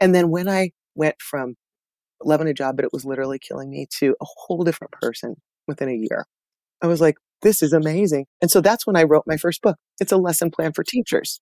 [0.00, 1.56] And then when I went from
[2.22, 5.88] loving a job, but it was literally killing me to a whole different person within
[5.88, 6.26] a year,
[6.80, 8.26] I was like, this is amazing.
[8.40, 9.76] And so that's when I wrote my first book.
[10.00, 11.40] It's a lesson plan for teachers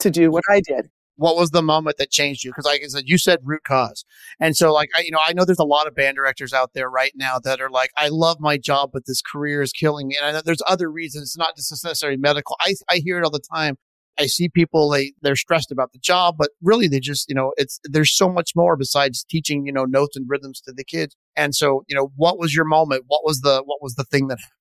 [0.00, 2.50] to do what I did what was the moment that changed you?
[2.50, 4.06] Because like I said, you said root cause.
[4.40, 6.70] And so like, I, you know, I know there's a lot of band directors out
[6.72, 10.08] there right now that are like, I love my job, but this career is killing
[10.08, 10.16] me.
[10.16, 11.24] And I know there's other reasons.
[11.24, 12.56] It's not just necessarily medical.
[12.58, 13.76] I, I hear it all the time.
[14.18, 17.54] I see people, they, they're stressed about the job, but really they just, you know,
[17.56, 21.16] it's, there's so much more besides teaching, you know, notes and rhythms to the kids.
[21.36, 23.04] And so, you know, what was your moment?
[23.06, 24.56] What was the, what was the thing that happened?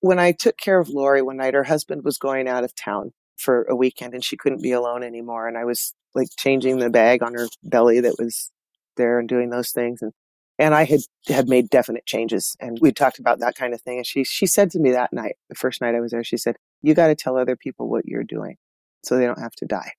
[0.00, 3.12] When I took care of Lori one night, her husband was going out of town
[3.36, 5.48] for a weekend and she couldn't be alone anymore.
[5.48, 8.52] And I was like changing the bag on her belly that was
[8.96, 10.02] there and doing those things.
[10.02, 10.12] And,
[10.58, 13.98] and I had, had made definite changes and we talked about that kind of thing.
[13.98, 16.36] And she, she said to me that night, the first night I was there, she
[16.36, 18.56] said, you got to tell other people what you're doing
[19.04, 19.92] so they don't have to die.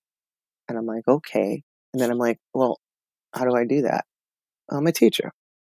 [0.68, 1.62] And I'm like, okay.
[1.92, 2.78] And then I'm like, well,
[3.34, 4.04] how do I do that?
[4.70, 5.32] I'm a teacher.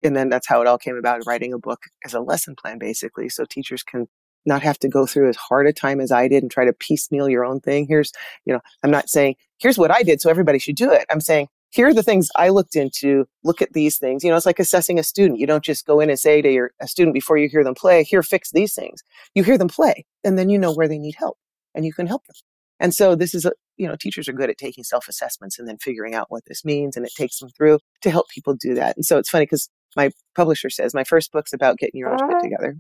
[0.03, 2.79] And then that's how it all came about writing a book as a lesson plan,
[2.79, 3.29] basically.
[3.29, 4.07] So teachers can
[4.45, 6.73] not have to go through as hard a time as I did and try to
[6.73, 7.85] piecemeal your own thing.
[7.87, 8.11] Here's,
[8.45, 11.05] you know, I'm not saying, here's what I did, so everybody should do it.
[11.09, 13.25] I'm saying, here are the things I looked into.
[13.43, 14.23] Look at these things.
[14.23, 15.39] You know, it's like assessing a student.
[15.39, 17.75] You don't just go in and say to your a student before you hear them
[17.75, 19.03] play, here, fix these things.
[19.33, 21.37] You hear them play, and then you know where they need help,
[21.73, 22.35] and you can help them.
[22.79, 25.67] And so this is a, you know, teachers are good at taking self assessments and
[25.67, 28.73] then figuring out what this means, and it takes them through to help people do
[28.75, 28.95] that.
[28.97, 32.17] And so it's funny because my publisher says my first book's about getting your own
[32.17, 32.75] shit together.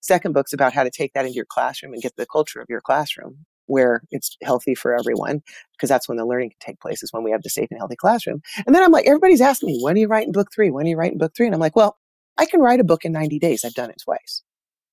[0.00, 2.66] Second book's about how to take that into your classroom and get the culture of
[2.68, 3.46] your classroom.
[3.66, 7.22] Where it's healthy for everyone because that's when the learning can take place is when
[7.22, 8.42] we have the safe and healthy classroom.
[8.66, 10.70] And then I'm like, everybody's asking me, when are you writing book three?
[10.70, 11.46] When are you writing book three?
[11.46, 11.98] And I'm like, well,
[12.36, 13.64] I can write a book in 90 days.
[13.64, 14.42] I've done it twice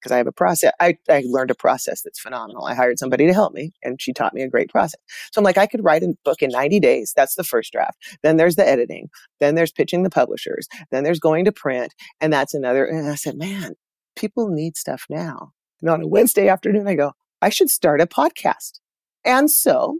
[0.01, 0.71] because I have a process.
[0.79, 2.65] I, I learned a process that's phenomenal.
[2.65, 4.99] I hired somebody to help me and she taught me a great process.
[5.31, 7.13] So I'm like, I could write a book in 90 days.
[7.15, 7.97] That's the first draft.
[8.23, 9.09] Then there's the editing.
[9.39, 10.67] Then there's pitching the publishers.
[10.91, 11.93] Then there's going to print.
[12.19, 12.85] And that's another.
[12.85, 13.73] And I said, man,
[14.15, 15.51] people need stuff now.
[15.81, 18.79] And on a Wednesday afternoon, I go, I should start a podcast.
[19.25, 19.99] And so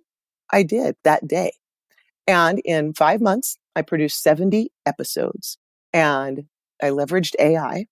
[0.52, 1.54] I did that day.
[2.28, 5.58] And in five months, I produced 70 episodes
[5.94, 6.46] and
[6.82, 7.86] I leveraged AI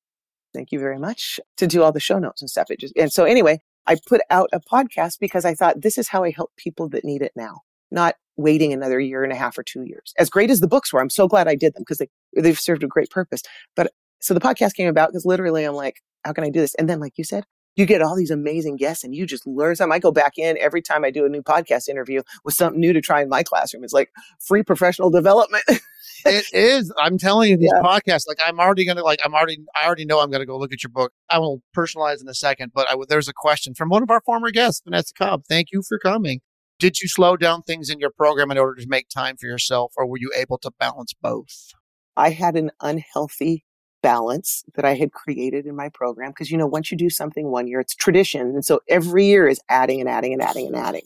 [0.54, 2.70] thank you very much to do all the show notes and stuff.
[2.70, 6.08] It just, and so anyway, I put out a podcast because I thought this is
[6.08, 9.58] how I help people that need it now, not waiting another year and a half
[9.58, 10.14] or two years.
[10.18, 12.60] As great as the books were, I'm so glad I did them because they, they've
[12.60, 13.42] served a great purpose.
[13.76, 16.76] But so the podcast came about because literally I'm like, how can I do this?
[16.76, 17.46] And then, like you said,
[17.80, 19.94] you get all these amazing guests and you just learn something.
[19.94, 22.92] I go back in every time I do a new podcast interview with something new
[22.92, 23.84] to try in my classroom.
[23.84, 25.64] It's like free professional development.
[26.26, 26.94] it is.
[27.00, 27.82] I'm telling you, these yeah.
[27.82, 28.28] podcasts.
[28.28, 29.20] Like, I'm already gonna like.
[29.24, 29.60] I'm already.
[29.76, 31.14] I already know I'm gonna go look at your book.
[31.30, 32.72] I will personalize in a second.
[32.76, 35.44] But I, there's a question from one of our former guests, Vanessa Cobb.
[35.48, 36.42] Thank you for coming.
[36.80, 39.94] Did you slow down things in your program in order to make time for yourself,
[39.98, 41.74] or were you able to balance both?
[42.18, 43.64] I had an unhealthy
[44.02, 46.32] balance that I had created in my program.
[46.32, 48.42] Because, you know, once you do something one year, it's tradition.
[48.42, 51.04] And so every year is adding and adding and adding and adding.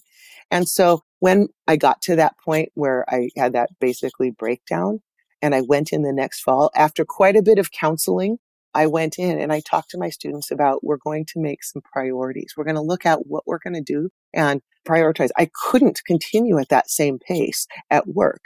[0.51, 5.01] And so when I got to that point where I had that basically breakdown
[5.41, 8.37] and I went in the next fall after quite a bit of counseling,
[8.75, 11.81] I went in and I talked to my students about we're going to make some
[11.81, 12.53] priorities.
[12.57, 15.29] We're going to look at what we're going to do and prioritize.
[15.37, 18.41] I couldn't continue at that same pace at work.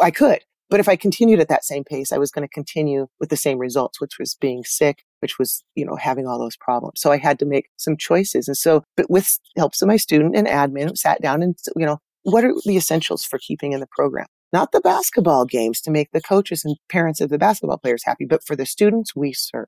[0.00, 3.06] I could, but if I continued at that same pace, I was going to continue
[3.20, 6.56] with the same results, which was being sick, which was, you know, having all those
[6.56, 7.00] problems.
[7.00, 8.48] So I had to make some choices.
[8.48, 11.98] And so, but with helps of my student and admin, sat down and, you know,
[12.22, 14.26] what are the essentials for keeping in the program?
[14.52, 18.24] Not the basketball games to make the coaches and parents of the basketball players happy,
[18.24, 19.66] but for the students we serve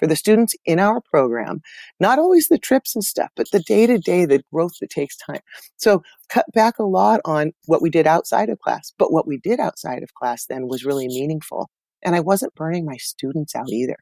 [0.00, 1.60] for the students in our program,
[2.00, 5.16] not always the trips and stuff, but the day to day, the growth that takes
[5.16, 5.40] time.
[5.76, 9.36] So cut back a lot on what we did outside of class, but what we
[9.36, 11.70] did outside of class then was really meaningful.
[12.02, 13.96] And I wasn't burning my students out either.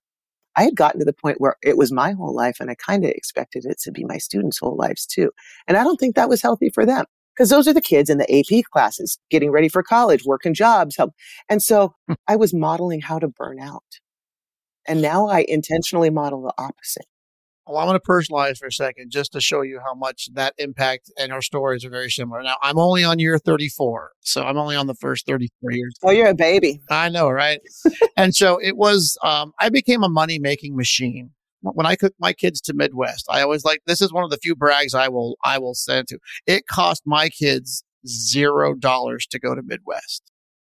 [0.57, 3.05] I had gotten to the point where it was my whole life and I kind
[3.05, 5.31] of expected it to be my students' whole lives too.
[5.67, 7.05] And I don't think that was healthy for them
[7.37, 10.97] because those are the kids in the AP classes getting ready for college, working jobs,
[10.97, 11.13] help.
[11.49, 12.15] And so hmm.
[12.27, 13.85] I was modeling how to burn out.
[14.89, 17.05] And now I intentionally model the opposite.
[17.67, 20.55] Well, I'm going to personalize for a second just to show you how much that
[20.57, 22.43] impact and our stories are very similar.
[22.43, 25.95] Now, I'm only on year 34, so I'm only on the first 34 years.
[26.03, 26.81] Oh, you're a baby.
[26.91, 27.61] I know, right?
[28.17, 31.33] and so it was, um, I became a money making machine.
[31.61, 34.39] When I took my kids to Midwest, I always like, this is one of the
[34.39, 36.19] few brags I will, I will send to.
[36.47, 40.23] It cost my kids zero dollars to go to Midwest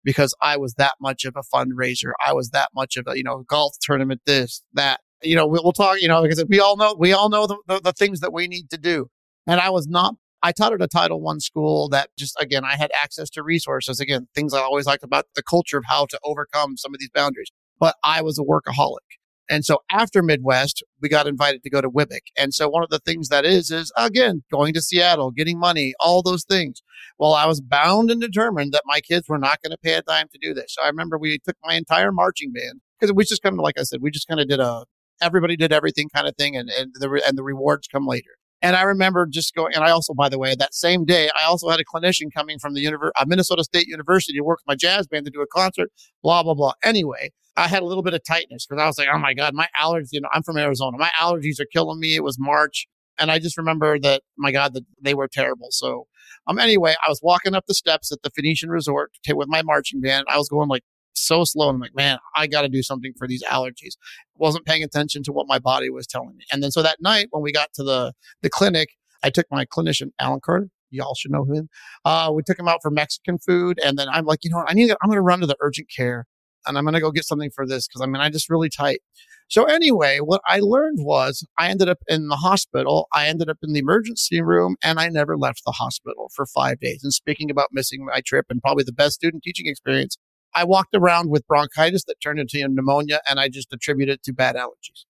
[0.07, 2.13] because I was that much of a fundraiser.
[2.25, 5.01] I was that much of a, you know, golf tournament, this, that.
[5.23, 7.81] You know, we'll, talk, you know, because we all know, we all know the, the,
[7.81, 9.09] the things that we need to do.
[9.47, 12.77] And I was not I taught at a Title One school that just again I
[12.77, 13.99] had access to resources.
[13.99, 17.11] Again, things I always liked about the culture of how to overcome some of these
[17.11, 17.51] boundaries.
[17.81, 19.19] But I was a workaholic.
[19.49, 22.21] And so after Midwest, we got invited to go to WBIC.
[22.37, 25.95] And so one of the things that is, is again, going to Seattle, getting money,
[26.01, 26.83] all those things.
[27.19, 30.03] Well, I was bound and determined that my kids were not going to pay a
[30.03, 30.75] dime to do this.
[30.75, 33.79] So I remember we took my entire marching band because we just kind of, like
[33.79, 34.85] I said, we just kind of did a,
[35.23, 38.31] everybody did everything kind of thing and, and the, and the rewards come later.
[38.63, 41.47] And I remember just going, and I also, by the way, that same day, I
[41.47, 44.67] also had a clinician coming from the univer- uh, Minnesota State University to work with
[44.67, 45.91] my jazz band to do a concert,
[46.23, 46.73] blah, blah, blah.
[46.83, 49.55] Anyway, I had a little bit of tightness because I was like, oh my God,
[49.55, 50.99] my allergies, you know, I'm from Arizona.
[50.99, 52.15] My allergies are killing me.
[52.15, 52.87] It was March.
[53.19, 55.69] And I just remember that, my God, that they were terrible.
[55.71, 56.07] So,
[56.47, 60.03] um, anyway, I was walking up the steps at the Phoenician Resort with my marching
[60.03, 60.27] band.
[60.29, 60.83] I was going like
[61.15, 61.71] so slow.
[61.71, 63.95] And I'm like, man, I got to do something for these allergies.
[64.35, 66.45] Wasn't paying attention to what my body was telling me.
[66.53, 68.91] And then so that night when we got to the, the clinic,
[69.23, 70.69] I took my clinician, Alan Carter.
[70.91, 71.69] Y'all should know him.
[72.05, 73.81] Uh, we took him out for Mexican food.
[73.83, 74.71] And then I'm like, you know what?
[74.71, 76.27] I need, To, I'm going to run to the urgent care
[76.67, 78.69] and I'm going to go get something for this because I mean, I just really
[78.69, 79.01] tight.
[79.49, 83.07] So anyway, what I learned was I ended up in the hospital.
[83.13, 86.81] I ended up in the emergency room and I never left the hospital for five
[86.81, 87.01] days.
[87.05, 90.17] And speaking about missing my trip and probably the best student teaching experience,
[90.55, 94.33] I walked around with bronchitis that turned into pneumonia and I just attributed it to
[94.33, 95.05] bad allergies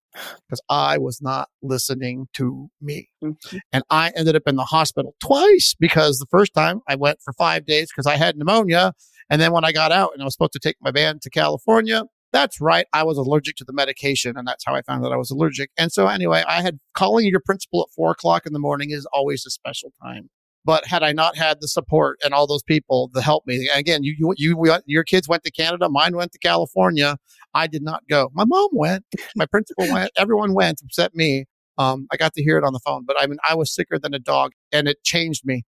[0.48, 3.08] because I was not listening to me.
[3.22, 3.58] Mm-hmm.
[3.72, 7.32] And I ended up in the hospital twice because the first time I went for
[7.34, 8.92] five days because I had pneumonia
[9.30, 11.30] and then when I got out and I was supposed to take my band to
[11.30, 12.86] California, that's right.
[12.92, 14.36] I was allergic to the medication.
[14.36, 15.70] And that's how I found that I was allergic.
[15.78, 19.06] And so anyway, I had calling your principal at four o'clock in the morning is
[19.12, 20.28] always a special time.
[20.64, 24.02] But had I not had the support and all those people to help me, again,
[24.02, 27.16] you, you, you, your kids went to Canada, mine went to California.
[27.54, 28.30] I did not go.
[28.34, 29.04] My mom went,
[29.36, 31.44] my principal went, everyone went except me.
[31.78, 33.98] Um, I got to hear it on the phone, but I mean, I was sicker
[33.98, 35.64] than a dog and it changed me.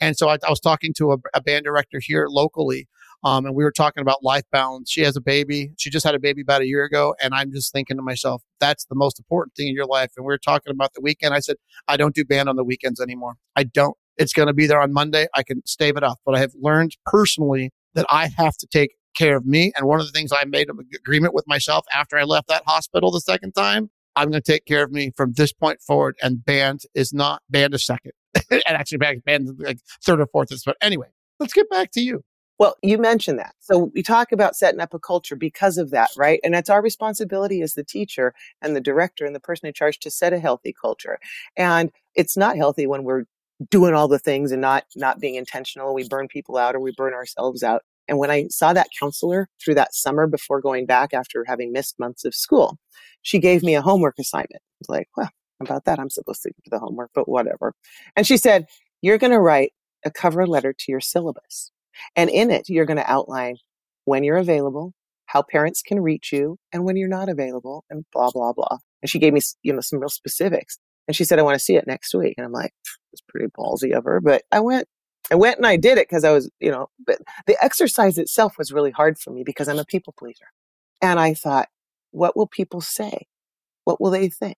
[0.00, 2.88] And so I, I was talking to a, a, band director here locally,
[3.22, 4.90] um, and we were talking about life balance.
[4.90, 5.72] She has a baby.
[5.78, 7.14] She just had a baby about a year ago.
[7.22, 10.12] And I'm just thinking to myself, that's the most important thing in your life.
[10.16, 11.34] And we were talking about the weekend.
[11.34, 11.56] I said,
[11.86, 13.34] I don't do band on the weekends anymore.
[13.56, 13.96] I don't.
[14.16, 15.26] It's going to be there on Monday.
[15.34, 16.18] I can stave it off.
[16.24, 19.72] But I have learned personally that I have to take care of me.
[19.76, 22.62] And one of the things I made an agreement with myself after I left that
[22.66, 26.16] hospital the second time, I'm going to take care of me from this point forward.
[26.22, 28.12] And band is not band is second.
[28.50, 30.50] and actually band, like third or fourth.
[30.64, 32.22] But anyway, let's get back to you.
[32.60, 33.54] Well, you mentioned that.
[33.60, 36.40] So we talk about setting up a culture because of that, right?
[36.44, 39.98] And it's our responsibility as the teacher and the director and the person in charge
[40.00, 41.18] to set a healthy culture.
[41.56, 43.24] And it's not healthy when we're
[43.70, 46.92] doing all the things and not not being intentional we burn people out or we
[46.92, 51.12] burn ourselves out and when i saw that counselor through that summer before going back
[51.12, 52.78] after having missed months of school
[53.20, 55.28] she gave me a homework assignment like well
[55.60, 57.74] about that i'm supposed to do the homework but whatever
[58.16, 58.64] and she said
[59.02, 59.74] you're going to write
[60.06, 61.70] a cover letter to your syllabus
[62.16, 63.56] and in it you're going to outline
[64.04, 64.92] when you're available
[65.26, 69.10] how parents can reach you and when you're not available and blah blah blah and
[69.10, 70.78] she gave me you know some real specifics
[71.10, 72.34] and she said, I want to see it next week.
[72.36, 72.72] And I'm like,
[73.12, 74.20] it's pretty ballsy of her.
[74.20, 74.86] But I went,
[75.28, 78.56] I went and I did it because I was, you know, but the exercise itself
[78.56, 80.46] was really hard for me because I'm a people pleaser.
[81.02, 81.68] And I thought,
[82.12, 83.26] what will people say?
[83.82, 84.56] What will they think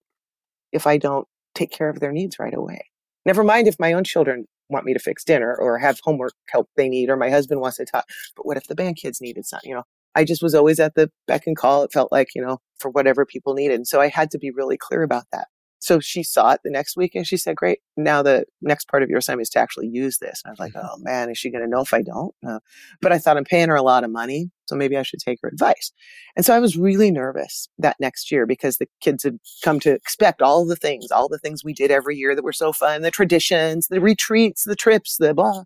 [0.73, 2.85] if I don't take care of their needs right away?
[3.25, 6.69] Never mind if my own children want me to fix dinner or have homework help
[6.77, 8.09] they need or my husband wants to talk.
[8.37, 9.69] But what if the band kids needed something?
[9.69, 11.83] You know, I just was always at the beck and call.
[11.83, 13.77] It felt like, you know, for whatever people needed.
[13.77, 15.49] And so I had to be really clear about that.
[15.81, 19.03] So she saw it the next week and she said, Great, now the next part
[19.03, 20.41] of your assignment is to actually use this.
[20.45, 20.87] And I was like, mm-hmm.
[20.89, 22.33] Oh man, is she going to know if I don't?
[22.47, 22.61] Uh,
[23.01, 24.51] but I thought I'm paying her a lot of money.
[24.73, 25.93] So maybe I should take her advice.
[26.35, 29.93] And so I was really nervous that next year because the kids had come to
[29.93, 33.03] expect all the things, all the things we did every year that were so fun,
[33.03, 35.65] the traditions, the retreats, the trips, the blah.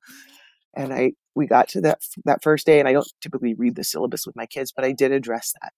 [0.75, 3.85] And I, we got to that, that first day and I don't typically read the
[3.85, 5.73] syllabus with my kids, but I did address that.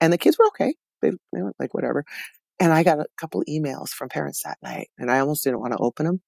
[0.00, 0.76] And the kids were okay.
[1.02, 2.04] They, they were like, whatever.
[2.60, 5.72] And I got a couple emails from parents that night and I almost didn't want
[5.72, 6.20] to open them.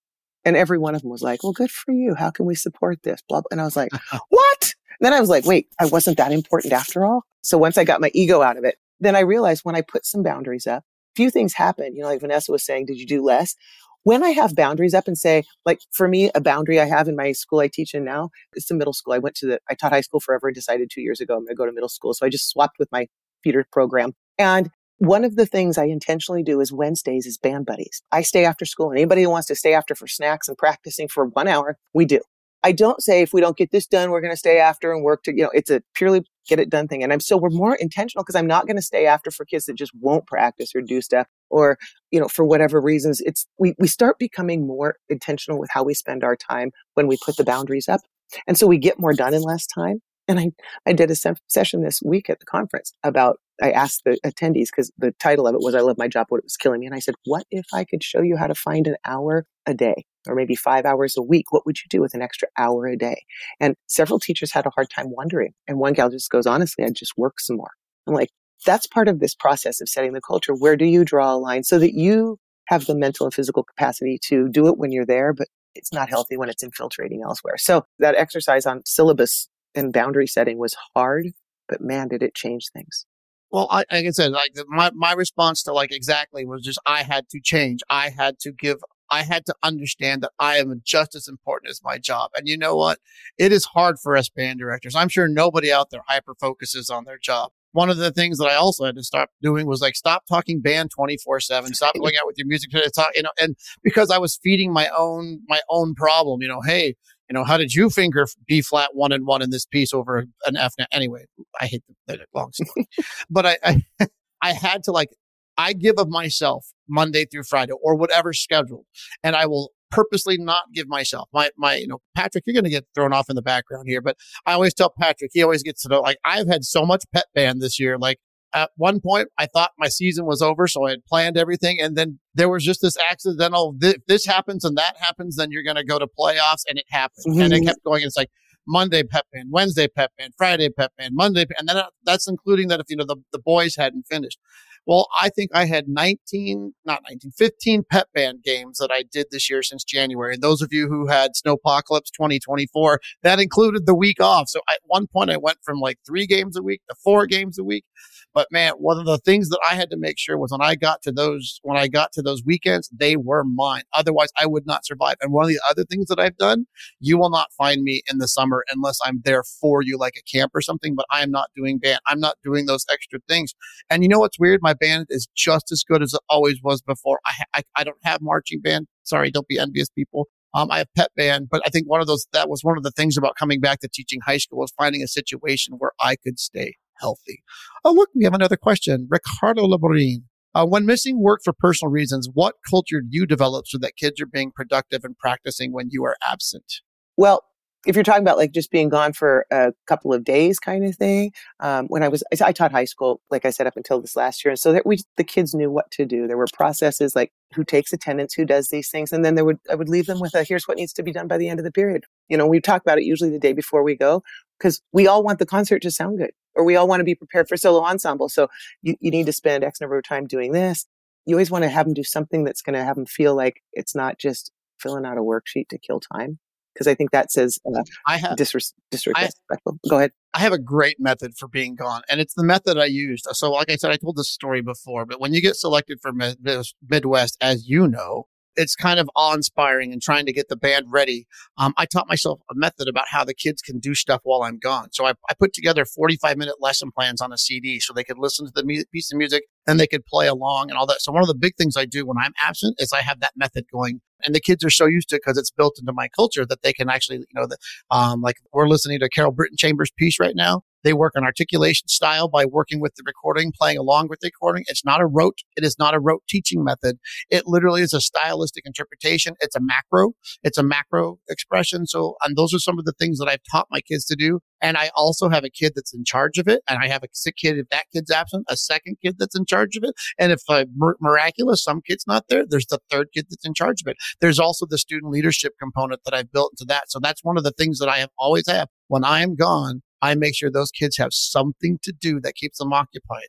[0.44, 2.16] And every one of them was like, well, good for you.
[2.16, 3.20] How can we support this?
[3.28, 3.48] Blah, blah.
[3.52, 3.90] And I was like,
[4.30, 4.69] what?
[5.00, 7.24] Then I was like, wait, I wasn't that important after all.
[7.42, 10.04] So once I got my ego out of it, then I realized when I put
[10.04, 10.84] some boundaries up,
[11.16, 11.96] few things happen.
[11.96, 13.56] You know, like Vanessa was saying, did you do less?
[14.02, 17.16] When I have boundaries up and say, like for me, a boundary I have in
[17.16, 19.12] my school I teach in now, it's the middle school.
[19.12, 21.40] I went to the, I taught high school forever and decided two years ago I'm
[21.40, 22.14] going to go to middle school.
[22.14, 23.08] So I just swapped with my
[23.42, 24.14] feeder program.
[24.38, 28.02] And one of the things I intentionally do is Wednesdays is band buddies.
[28.12, 31.08] I stay after school and anybody who wants to stay after for snacks and practicing
[31.08, 32.20] for one hour, we do.
[32.62, 35.02] I don't say if we don't get this done, we're going to stay after and
[35.02, 37.02] work to, you know, it's a purely get it done thing.
[37.02, 39.64] And I'm so we're more intentional because I'm not going to stay after for kids
[39.66, 41.78] that just won't practice or do stuff or,
[42.10, 43.20] you know, for whatever reasons.
[43.20, 47.16] It's we we start becoming more intentional with how we spend our time when we
[47.24, 48.00] put the boundaries up.
[48.46, 50.00] And so we get more done in less time.
[50.28, 50.50] And I,
[50.86, 54.66] I did a se- session this week at the conference about, I asked the attendees
[54.70, 56.86] because the title of it was I Love My Job, What It Was Killing Me.
[56.86, 59.74] And I said, what if I could show you how to find an hour a
[59.74, 61.52] day or maybe five hours a week?
[61.52, 63.24] What would you do with an extra hour a day?
[63.58, 65.52] And several teachers had a hard time wondering.
[65.66, 67.70] And one gal just goes, honestly, I'd just work some more.
[68.06, 68.30] I'm like,
[68.66, 70.54] that's part of this process of setting the culture.
[70.54, 74.18] Where do you draw a line so that you have the mental and physical capacity
[74.26, 77.56] to do it when you're there, but it's not healthy when it's infiltrating elsewhere.
[77.56, 81.26] So that exercise on syllabus and boundary setting was hard,
[81.68, 83.06] but man, did it change things.
[83.50, 87.02] Well, I, like I said, like my, my response to like exactly was just I
[87.02, 87.80] had to change.
[87.90, 88.78] I had to give,
[89.10, 92.30] I had to understand that I am just as important as my job.
[92.36, 92.98] And you know what?
[93.38, 94.94] It is hard for us band directors.
[94.94, 98.48] I'm sure nobody out there hyper focuses on their job one of the things that
[98.48, 102.14] I also had to stop doing was like stop talking band 24 7 stop going
[102.16, 105.42] out with your music to talk you know and because I was feeding my own
[105.46, 106.96] my own problem you know hey
[107.30, 110.26] you know, how did you finger B flat one and one in this piece over
[110.46, 110.74] an F?
[110.90, 111.26] Anyway,
[111.60, 112.88] I hate the, the long story,
[113.30, 113.82] but I, I,
[114.42, 115.10] I had to like,
[115.56, 118.84] I give of myself Monday through Friday or whatever scheduled,
[119.22, 122.70] and I will purposely not give myself my my you know Patrick you're going to
[122.70, 125.82] get thrown off in the background here but I always tell Patrick he always gets
[125.82, 128.20] to know like I've had so much pep band this year like
[128.54, 131.80] at one point I thought my season was over, so I had planned everything.
[131.80, 135.62] And then there was just this accidental, th- this happens and that happens, then you're
[135.62, 137.26] going to go to playoffs and it happened.
[137.28, 137.40] Mm-hmm.
[137.40, 137.66] And it mm-hmm.
[137.66, 138.02] kept going.
[138.02, 138.30] It's like
[138.66, 141.46] Monday pep band, Wednesday pep band, Friday pep band, Monday.
[141.58, 144.38] And then uh, that's including that if, you know, the, the boys hadn't finished.
[144.86, 149.26] Well, I think I had 19, not 19, 15 pep band games that I did
[149.30, 150.34] this year since January.
[150.34, 154.48] And those of you who had Snowpocalypse 2024, that included the week off.
[154.48, 157.58] So at one point, I went from like three games a week to four games
[157.58, 157.84] a week.
[158.32, 160.76] But man, one of the things that I had to make sure was when I
[160.76, 163.82] got to those, when I got to those weekends, they were mine.
[163.92, 165.16] Otherwise, I would not survive.
[165.20, 166.66] And one of the other things that I've done,
[167.00, 170.22] you will not find me in the summer unless I'm there for you, like a
[170.22, 170.94] camp or something.
[170.94, 172.00] But I am not doing band.
[172.06, 173.52] I'm not doing those extra things.
[173.90, 174.60] And you know what's weird?
[174.62, 177.20] My band is just as good as it always was before.
[177.26, 178.86] I, I, I don't have marching band.
[179.02, 180.26] Sorry, don't be envious, people.
[180.52, 182.82] Um, I have pep band, but I think one of those, that was one of
[182.82, 186.16] the things about coming back to teaching high school was finding a situation where I
[186.16, 187.42] could stay healthy.
[187.84, 189.08] Oh, look, we have another question.
[189.10, 190.24] Ricardo Laborin.
[190.52, 194.20] Uh, when missing work for personal reasons, what culture do you develop so that kids
[194.20, 196.80] are being productive and practicing when you are absent?
[197.16, 197.44] Well,
[197.86, 200.94] if you're talking about like just being gone for a couple of days kind of
[200.96, 204.16] thing um, when i was I, taught high school like i said up until this
[204.16, 206.26] last year and so that we the kids knew what to do.
[206.26, 209.58] There were processes like who takes attendance who does these things and then there would
[209.70, 211.60] i would leave them with a here's what needs to be done by the end
[211.60, 212.04] of the period.
[212.28, 214.22] You know we talk about it usually the day before we go
[214.58, 217.14] because we all want the concert to sound good or we all want to be
[217.14, 218.48] prepared for solo ensemble so
[218.82, 220.86] you, you need to spend x number of time doing this.
[221.26, 223.62] You always want to have them do something that's going to have them feel like
[223.72, 226.38] it's not just filling out a worksheet to kill time
[226.80, 229.78] because I think that says uh, I have disres- disrespectful.
[229.84, 230.12] I, Go ahead.
[230.32, 233.26] I have a great method for being gone, and it's the method I used.
[233.32, 236.12] So, like I said, I told this story before, but when you get selected for
[236.12, 240.86] Midwest, as you know, it's kind of awe inspiring and trying to get the band
[240.90, 241.26] ready.
[241.58, 244.58] Um, I taught myself a method about how the kids can do stuff while I'm
[244.58, 244.88] gone.
[244.92, 248.18] So I, I put together 45 minute lesson plans on a CD so they could
[248.18, 251.00] listen to the mu- piece of music and they could play along and all that.
[251.00, 253.32] So one of the big things I do when I'm absent is I have that
[253.36, 256.08] method going and the kids are so used to it because it's built into my
[256.08, 257.56] culture that they can actually, you know, the,
[257.90, 260.62] um, like we're listening to Carol Brittin Chambers piece right now.
[260.84, 264.64] They work on articulation style by working with the recording, playing along with the recording.
[264.68, 265.38] It's not a rote.
[265.56, 266.98] It is not a rote teaching method.
[267.28, 269.34] It literally is a stylistic interpretation.
[269.40, 270.12] It's a macro.
[270.42, 271.86] It's a macro expression.
[271.86, 274.40] So, and those are some of the things that I've taught my kids to do.
[274.62, 276.62] And I also have a kid that's in charge of it.
[276.68, 279.46] And I have a sick kid, if that kid's absent, a second kid that's in
[279.46, 279.94] charge of it.
[280.18, 280.66] And if uh,
[281.00, 283.96] miraculous, some kid's not there, there's the third kid that's in charge of it.
[284.20, 286.90] There's also the student leadership component that I've built into that.
[286.90, 288.68] So that's one of the things that I have always have.
[288.88, 292.58] When I am gone, I make sure those kids have something to do that keeps
[292.58, 293.28] them occupied.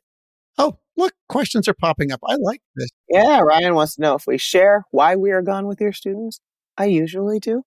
[0.58, 2.20] Oh, look, questions are popping up.
[2.26, 2.88] I like this.
[3.08, 6.40] Yeah, Ryan wants to know if we share why we are gone with your students.
[6.76, 7.62] I usually do,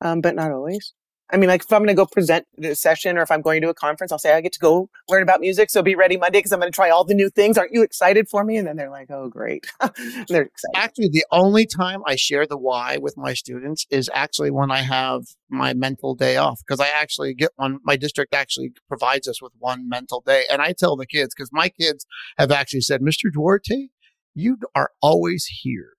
[0.00, 0.94] um, but not always.
[1.30, 3.60] I mean, like if I'm going to go present a session or if I'm going
[3.62, 5.70] to a conference, I'll say I get to go learn about music.
[5.70, 7.58] So be ready Monday because I'm going to try all the new things.
[7.58, 8.56] Aren't you excited for me?
[8.56, 9.66] And then they're like, oh, great.
[10.28, 10.74] they're excited.
[10.74, 14.78] Actually, the only time I share the why with my students is actually when I
[14.78, 17.78] have my mental day off because I actually get one.
[17.84, 20.44] My district actually provides us with one mental day.
[20.50, 22.06] And I tell the kids because my kids
[22.38, 23.30] have actually said, Mr.
[23.32, 23.88] Duarte,
[24.38, 25.90] you are always here.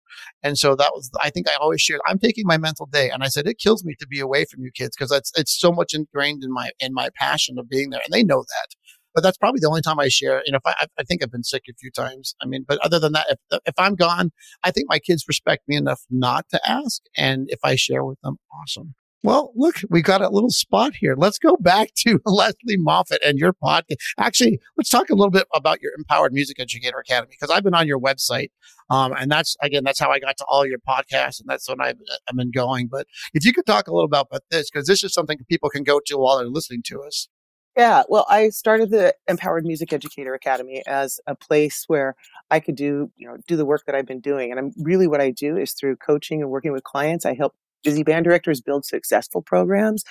[0.43, 3.09] And so that was, I think I always shared, I'm taking my mental day.
[3.09, 5.57] And I said, it kills me to be away from you kids because it's, it's
[5.57, 8.01] so much ingrained in my, in my passion of being there.
[8.03, 8.75] And they know that.
[9.13, 10.41] But that's probably the only time I share.
[10.45, 12.35] You know, if I, I think I've been sick a few times.
[12.41, 14.31] I mean, but other than that, if, if I'm gone,
[14.63, 17.01] I think my kids respect me enough not to ask.
[17.17, 18.95] And if I share with them, awesome.
[19.21, 21.13] Well, look, we got a little spot here.
[21.17, 23.97] Let's go back to Lesley Moffat and your podcast.
[24.17, 27.73] Actually, let's talk a little bit about your MPowered Music Educator Academy because I've been
[27.73, 28.51] on your website,
[28.89, 31.81] um, and that's again that's how I got to all your podcasts, and that's when
[31.81, 31.97] I've,
[32.29, 32.87] I've been going.
[32.87, 35.83] But if you could talk a little about this because this is something people can
[35.83, 37.27] go to while they're listening to us.
[37.77, 42.15] Yeah, well, I started the MPowered Music Educator Academy as a place where
[42.49, 44.51] I could do, you know, do the work that I've been doing.
[44.51, 47.53] And I'm really what I do is through coaching and working with clients, I help
[47.83, 50.03] busy band directors build successful programs,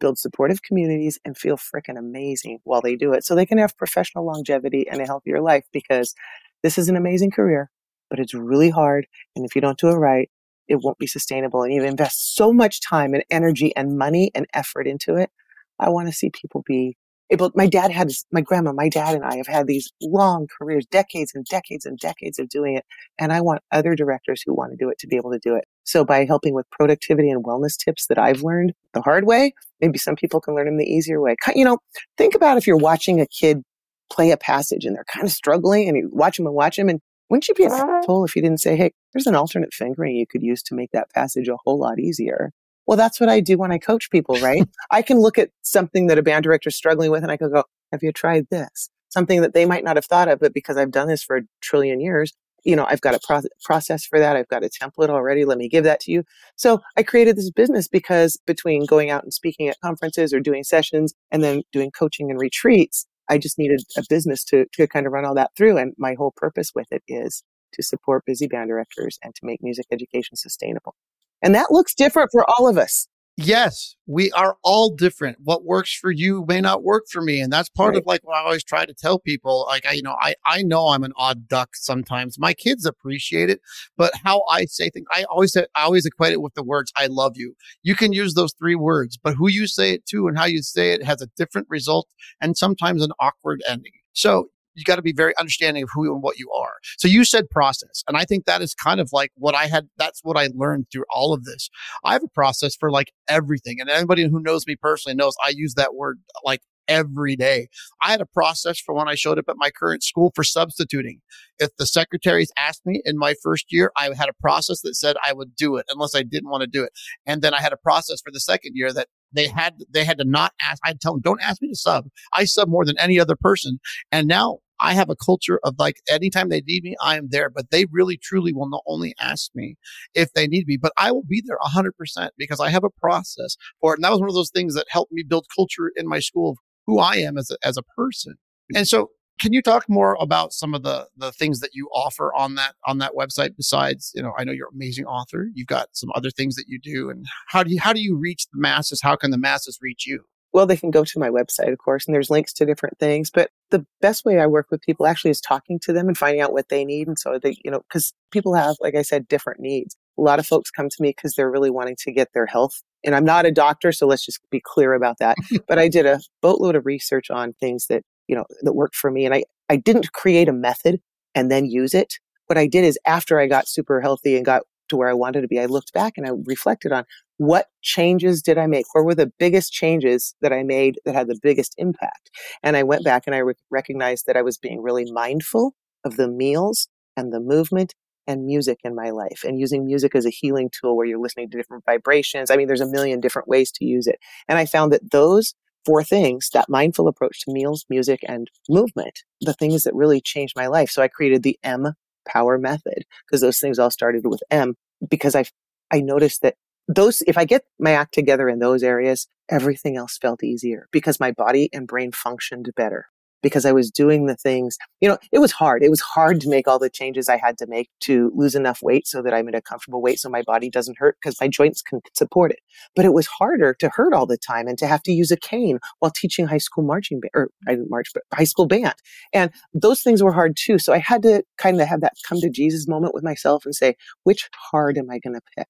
[0.00, 3.24] build supportive communities, and feel freaking amazing while they do it.
[3.24, 6.14] So they can have professional longevity and a healthier life because
[6.62, 7.70] this is an amazing career,
[8.10, 9.06] but it's really hard.
[9.36, 10.30] And if you don't do it right,
[10.68, 11.62] it won't be sustainable.
[11.62, 15.30] And you invest so much time and energy and money and effort into it.
[15.78, 16.96] I want to see people be
[17.32, 20.86] able, my dad had, my grandma, my dad and I have had these long careers,
[20.86, 22.84] decades and decades and decades of doing it.
[23.18, 25.54] And I want other directors who want to do it to be able to do
[25.56, 25.64] it.
[25.84, 29.98] So by helping with productivity and wellness tips that I've learned the hard way, maybe
[29.98, 31.34] some people can learn them the easier way.
[31.54, 31.78] You know,
[32.16, 33.62] think about if you're watching a kid
[34.10, 36.88] play a passage and they're kind of struggling and you watch them and watch them
[36.88, 38.02] and wouldn't you be a uh-huh.
[38.06, 40.90] fool if you didn't say, Hey, there's an alternate fingering you could use to make
[40.92, 42.52] that passage a whole lot easier?
[42.86, 44.62] Well, that's what I do when I coach people, right?
[44.90, 47.50] I can look at something that a band director is struggling with and I can
[47.50, 48.90] go, have you tried this?
[49.10, 51.42] Something that they might not have thought of, but because I've done this for a
[51.60, 52.32] trillion years,
[52.64, 54.36] you know, I've got a pro- process for that.
[54.36, 55.44] I've got a template already.
[55.44, 56.24] Let me give that to you.
[56.56, 60.64] So I created this business because between going out and speaking at conferences or doing
[60.64, 65.06] sessions and then doing coaching and retreats, I just needed a business to, to kind
[65.06, 65.76] of run all that through.
[65.78, 67.42] And my whole purpose with it is
[67.74, 70.94] to support busy band directors and to make music education sustainable.
[71.42, 73.08] And that looks different for all of us.
[73.38, 75.38] Yes, we are all different.
[75.42, 77.40] What works for you may not work for me.
[77.40, 77.98] And that's part right.
[77.98, 79.64] of like what I always try to tell people.
[79.68, 82.38] Like, I, you know, I, I know I'm an odd duck sometimes.
[82.38, 83.60] My kids appreciate it,
[83.96, 86.92] but how I say things, I always say, I always equate it with the words,
[86.94, 87.54] I love you.
[87.82, 90.60] You can use those three words, but who you say it to and how you
[90.60, 92.08] say it has a different result
[92.42, 93.92] and sometimes an awkward ending.
[94.12, 96.74] So you got to be very understanding of who and what you are.
[96.98, 98.02] So you said process.
[98.08, 100.86] And I think that is kind of like what I had, that's what I learned
[100.90, 101.68] through all of this.
[102.04, 103.80] I have a process for like everything.
[103.80, 107.68] And anybody who knows me personally knows I use that word like every day.
[108.02, 111.20] I had a process for when I showed up at my current school for substituting.
[111.58, 115.16] If the secretaries asked me in my first year, I had a process that said
[115.26, 116.92] I would do it unless I didn't want to do it.
[117.26, 120.18] And then I had a process for the second year that they had they had
[120.18, 120.80] to not ask.
[120.84, 122.06] I'd tell them, don't ask me to sub.
[122.32, 123.78] I sub more than any other person.
[124.10, 127.48] And now I have a culture of like anytime they need me, I am there.
[127.50, 129.76] But they really truly will not only ask me
[130.14, 132.90] if they need me, but I will be there hundred percent because I have a
[132.90, 133.98] process for it.
[133.98, 136.50] And that was one of those things that helped me build culture in my school
[136.50, 138.34] of who I am as a, as a person.
[138.74, 139.10] And so
[139.40, 142.74] can you talk more about some of the the things that you offer on that
[142.86, 146.10] on that website besides you know i know you're an amazing author you've got some
[146.14, 149.00] other things that you do and how do you how do you reach the masses?
[149.02, 150.24] How can the masses reach you?
[150.52, 153.30] Well they can go to my website of course and there's links to different things
[153.30, 156.40] but the best way i work with people actually is talking to them and finding
[156.40, 159.28] out what they need and so they you know because people have like i said
[159.28, 159.96] different needs.
[160.18, 162.82] A lot of folks come to me because they're really wanting to get their health
[163.02, 166.06] and i'm not a doctor so let's just be clear about that but i did
[166.06, 169.24] a boatload of research on things that you know, that worked for me.
[169.24, 171.00] And I, I didn't create a method
[171.34, 172.14] and then use it.
[172.46, 175.40] What I did is after I got super healthy and got to where I wanted
[175.42, 177.04] to be, I looked back and I reflected on
[177.38, 178.86] what changes did I make?
[178.92, 182.30] Where were the biggest changes that I made that had the biggest impact?
[182.62, 186.16] And I went back and I re- recognized that I was being really mindful of
[186.16, 187.94] the meals and the movement
[188.26, 191.50] and music in my life and using music as a healing tool where you're listening
[191.50, 192.50] to different vibrations.
[192.50, 194.18] I mean, there's a million different ways to use it.
[194.48, 195.54] And I found that those
[195.84, 200.54] four things that mindful approach to meals, music, and movement, the things that really changed
[200.56, 200.90] my life.
[200.90, 201.94] So I created the M
[202.26, 204.74] power method because those things all started with M
[205.08, 205.44] because I,
[205.90, 206.54] I noticed that
[206.88, 211.20] those, if I get my act together in those areas, everything else felt easier because
[211.20, 213.06] my body and brain functioned better
[213.42, 215.82] because I was doing the things, you know, it was hard.
[215.82, 218.80] It was hard to make all the changes I had to make to lose enough
[218.82, 221.48] weight so that I'm at a comfortable weight so my body doesn't hurt because my
[221.48, 222.60] joints can support it.
[222.94, 225.36] But it was harder to hurt all the time and to have to use a
[225.36, 228.94] cane while teaching high school marching band, or I didn't march, but high school band.
[229.32, 230.78] And those things were hard too.
[230.78, 233.74] So I had to kind of have that come to Jesus moment with myself and
[233.74, 235.68] say, which hard am I going to pick?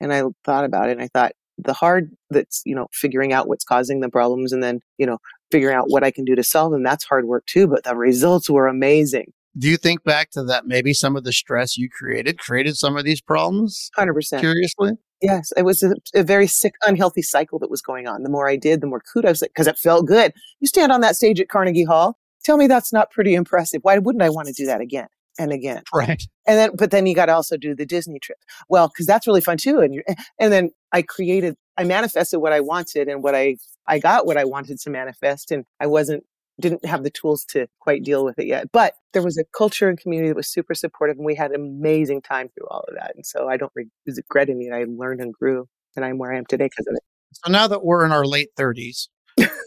[0.00, 3.48] And I thought about it and I thought, the hard that's you know figuring out
[3.48, 5.18] what's causing the problems and then you know
[5.52, 6.82] figuring out what I can do to solve them.
[6.82, 9.32] That's hard work too, but the results were amazing.
[9.56, 10.66] Do you think back to that?
[10.66, 13.90] Maybe some of the stress you created created some of these problems?
[13.98, 14.40] 100%.
[14.40, 14.92] Curiously?
[15.20, 18.22] Yes, it was a, a, very sick, unhealthy cycle that was going on.
[18.22, 20.32] The more I did, the more kudos, because it felt good.
[20.58, 22.18] You stand on that stage at Carnegie Hall.
[22.42, 23.82] Tell me that's not pretty impressive.
[23.82, 25.06] Why wouldn't I want to do that again
[25.38, 25.82] and again?
[25.94, 26.22] Right.
[26.46, 28.38] And then, but then you got to also do the Disney trip.
[28.68, 29.80] Well, because that's really fun too.
[29.80, 30.02] And you,
[30.40, 33.56] and then I created I manifested what I wanted and what I,
[33.86, 35.50] I got what I wanted to manifest.
[35.50, 36.24] And I wasn't,
[36.60, 38.70] didn't have the tools to quite deal with it yet.
[38.72, 41.60] But there was a culture and community that was super supportive and we had an
[41.60, 43.12] amazing time through all of that.
[43.14, 44.70] And so I don't regret any.
[44.70, 45.66] I learned and grew
[45.96, 47.02] and I'm where I am today because of it.
[47.32, 49.08] So now that we're in our late 30s,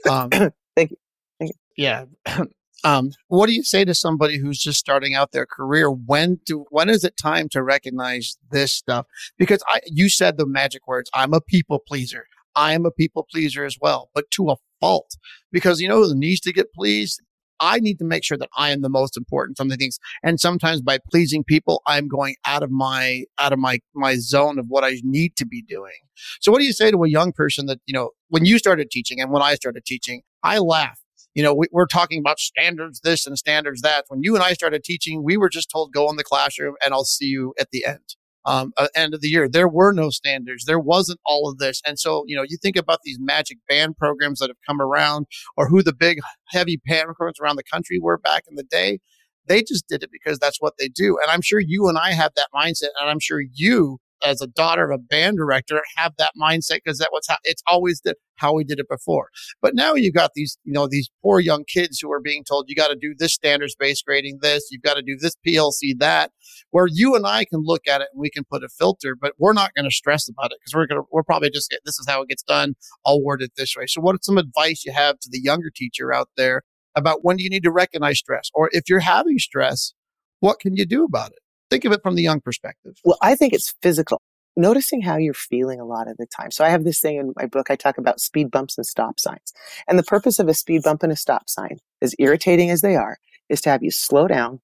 [0.09, 0.29] um,
[0.75, 0.97] thank you.
[1.39, 1.55] Thank you.
[1.75, 2.05] Yeah.
[2.85, 5.89] Um, what do you say to somebody who's just starting out their career?
[5.89, 9.07] When do when is it time to recognize this stuff?
[9.39, 11.09] Because I, you said the magic words.
[11.13, 12.27] I'm a people pleaser.
[12.55, 15.17] I am a people pleaser as well, but to a fault.
[15.51, 17.21] Because you know who needs to get pleased?
[17.59, 19.97] I need to make sure that I am the most important from the things.
[20.21, 24.59] And sometimes by pleasing people, I'm going out of my out of my my zone
[24.59, 25.93] of what I need to be doing.
[26.39, 28.91] So what do you say to a young person that, you know, when you started
[28.91, 30.99] teaching and when I started teaching, I laugh
[31.35, 34.05] you know, we, are talking about standards this and standards that.
[34.07, 36.93] When you and I started teaching, we were just told go in the classroom and
[36.93, 38.15] I'll see you at the end.
[38.47, 40.65] Um, uh, end of the year, there were no standards.
[40.65, 41.81] There wasn't all of this.
[41.85, 45.25] And so, you know, you think about these magic band programs that have come around
[45.57, 46.19] or who the big
[46.49, 48.99] heavy band programs around the country were back in the day.
[49.47, 51.17] They just did it because that's what they do.
[51.21, 52.89] And I'm sure you and I have that mindset.
[53.01, 56.97] And I'm sure you as a daughter of a band director have that mindset because
[56.99, 59.29] that was how it's always the, how we did it before.
[59.61, 62.65] But now you've got these, you know, these poor young kids who are being told
[62.67, 65.97] you got to do this standards based grading, this, you've got to do this PLC,
[65.99, 66.31] that,
[66.71, 69.33] where you and I can look at it and we can put a filter, but
[69.37, 71.81] we're not going to stress about it because we're going to, we're probably just get,
[71.85, 72.75] this is how it gets done.
[73.05, 73.85] I'll word it this way.
[73.87, 76.63] So what some advice you have to the younger teacher out there
[76.95, 78.49] about when do you need to recognize stress?
[78.53, 79.93] Or if you're having stress,
[80.39, 81.39] what can you do about it?
[81.69, 82.95] Think of it from the young perspective.
[83.03, 84.21] Well, I think it's physical.
[84.57, 86.51] Noticing how you're feeling a lot of the time.
[86.51, 87.69] So I have this thing in my book.
[87.69, 89.53] I talk about speed bumps and stop signs.
[89.87, 92.95] And the purpose of a speed bump and a stop sign, as irritating as they
[92.95, 93.17] are,
[93.49, 94.61] is to have you slow down,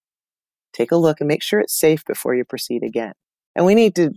[0.74, 3.14] take a look and make sure it's safe before you proceed again.
[3.56, 4.12] And we need to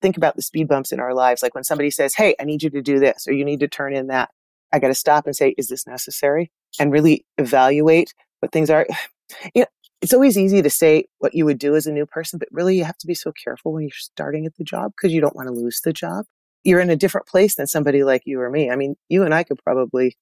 [0.00, 1.42] think about the speed bumps in our lives.
[1.42, 3.68] Like when somebody says, Hey, I need you to do this, or you need to
[3.68, 4.30] turn in that.
[4.72, 6.50] I got to stop and say, is this necessary?
[6.78, 8.86] And really evaluate what things are.
[9.54, 9.66] You know,
[10.00, 12.76] it's always easy to say what you would do as a new person, but really
[12.76, 15.34] you have to be so careful when you're starting at the job because you don't
[15.34, 16.24] want to lose the job.
[16.64, 18.70] You're in a different place than somebody like you or me.
[18.70, 20.16] I mean, you and I could probably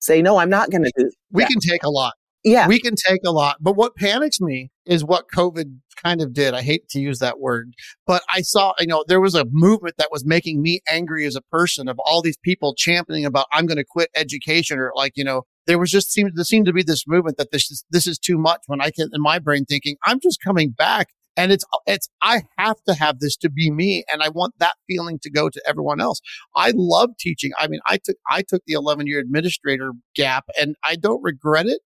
[0.00, 2.14] say, no, I'm not going to do We can take a lot.
[2.44, 2.66] Yeah.
[2.66, 3.56] We can take a lot.
[3.60, 6.54] But what panics me is what COVID kind of did.
[6.54, 7.72] I hate to use that word,
[8.06, 11.36] but I saw, you know, there was a movement that was making me angry as
[11.36, 15.12] a person of all these people championing about, I'm going to quit education or like,
[15.14, 17.84] you know, there was just seemed there seemed to be this movement that this is,
[17.90, 21.08] this is too much when I can, in my brain thinking, I'm just coming back
[21.36, 24.04] and it's, it's, I have to have this to be me.
[24.12, 26.20] And I want that feeling to go to everyone else.
[26.54, 27.52] I love teaching.
[27.58, 31.66] I mean, I took, I took the 11 year administrator gap and I don't regret
[31.66, 31.80] it.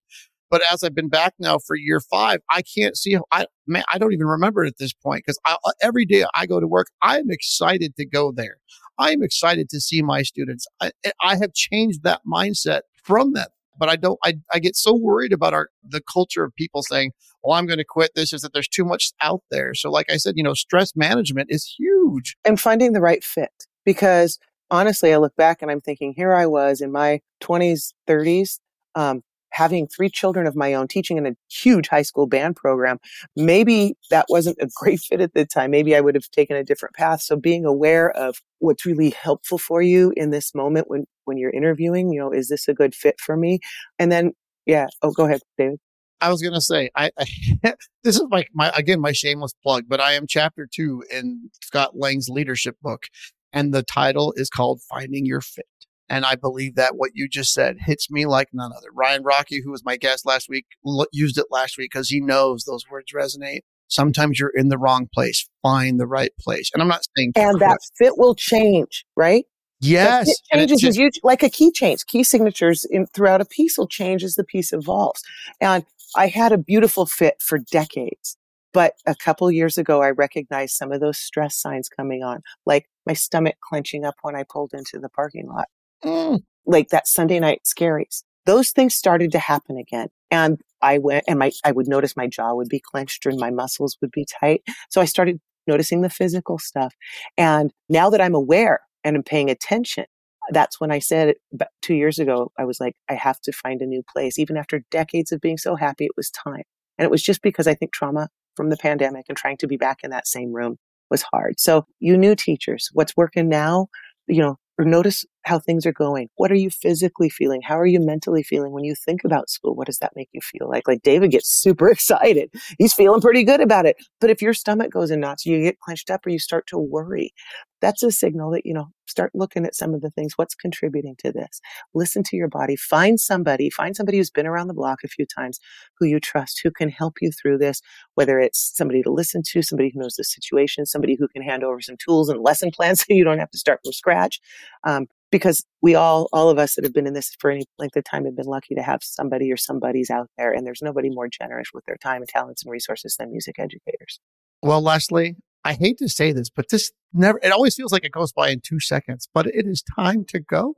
[0.48, 3.18] But as I've been back now for year five, I can't see.
[3.32, 6.46] I man, I don't even remember it at this point because uh, every day I
[6.46, 8.58] go to work, I'm excited to go there.
[8.96, 10.66] I'm excited to see my students.
[10.80, 13.50] I, I have changed that mindset from that.
[13.78, 14.18] But I don't.
[14.24, 17.12] I, I get so worried about our the culture of people saying,
[17.42, 19.74] "Well, I'm going to quit." This is that there's too much out there.
[19.74, 22.36] So, like I said, you know, stress management is huge.
[22.44, 24.38] And finding the right fit because
[24.70, 28.58] honestly, I look back and I'm thinking, here I was in my 20s, 30s,
[28.94, 29.22] um,
[29.56, 32.98] having three children of my own, teaching in a huge high school band program,
[33.36, 35.70] maybe that wasn't a great fit at the time.
[35.70, 37.22] Maybe I would have taken a different path.
[37.22, 41.50] So being aware of what's really helpful for you in this moment when, when you're
[41.50, 43.60] interviewing, you know, is this a good fit for me?
[43.98, 44.32] And then,
[44.66, 44.88] yeah.
[45.00, 45.78] Oh, go ahead, David.
[46.20, 47.26] I was going to say, I, I
[48.04, 51.96] this is like my, again, my shameless plug, but I am chapter two in Scott
[51.96, 53.06] Lang's leadership book.
[53.52, 55.64] And the title is called Finding Your Fit.
[56.08, 58.88] And I believe that what you just said hits me like none other.
[58.92, 62.20] Ryan Rocky, who was my guest last week, l- used it last week because he
[62.20, 63.60] knows those words resonate.
[63.88, 65.48] Sometimes you're in the wrong place.
[65.62, 66.70] Find the right place.
[66.72, 67.32] And I'm not saying.
[67.36, 69.44] And that fit will change, right?
[69.80, 70.28] Yes.
[70.28, 72.06] It changes just, as you, like a key change.
[72.06, 75.22] Key signatures in, throughout a piece will change as the piece evolves.
[75.60, 75.84] And
[76.16, 78.36] I had a beautiful fit for decades.
[78.72, 82.86] But a couple years ago, I recognized some of those stress signs coming on, like
[83.06, 85.66] my stomach clenching up when I pulled into the parking lot
[86.04, 88.22] mm, like that Sunday night scaries.
[88.44, 90.08] Those things started to happen again.
[90.30, 93.50] And I went and my, I would notice my jaw would be clenched and my
[93.50, 94.62] muscles would be tight.
[94.90, 96.94] So I started noticing the physical stuff.
[97.36, 100.04] And now that I'm aware and I'm paying attention,
[100.50, 103.82] that's when I said about two years ago, I was like, I have to find
[103.82, 104.38] a new place.
[104.38, 106.62] Even after decades of being so happy, it was time.
[106.98, 109.76] And it was just because I think trauma from the pandemic and trying to be
[109.76, 110.76] back in that same room
[111.10, 111.60] was hard.
[111.60, 113.88] So you new teachers, what's working now,
[114.26, 116.28] you know, or notice how things are going.
[116.36, 117.62] What are you physically feeling?
[117.62, 119.76] How are you mentally feeling when you think about school?
[119.76, 120.88] What does that make you feel like?
[120.88, 122.50] Like David gets super excited.
[122.78, 123.96] He's feeling pretty good about it.
[124.20, 126.78] But if your stomach goes in knots, you get clenched up or you start to
[126.78, 127.32] worry,
[127.80, 130.32] that's a signal that, you know, start looking at some of the things.
[130.36, 131.60] What's contributing to this?
[131.94, 132.74] Listen to your body.
[132.74, 135.60] Find somebody, find somebody who's been around the block a few times
[135.98, 137.80] who you trust, who can help you through this,
[138.14, 141.62] whether it's somebody to listen to, somebody who knows the situation, somebody who can hand
[141.62, 144.40] over some tools and lesson plans so you don't have to start from scratch.
[144.84, 147.96] Um, because we all, all of us that have been in this for any length
[147.96, 150.52] of time have been lucky to have somebody or somebody's out there.
[150.52, 154.20] And there's nobody more generous with their time and talents and resources than music educators.
[154.62, 158.12] Well, Lesley, I hate to say this, but this never, it always feels like it
[158.12, 160.74] goes by in two seconds, but it is time to go.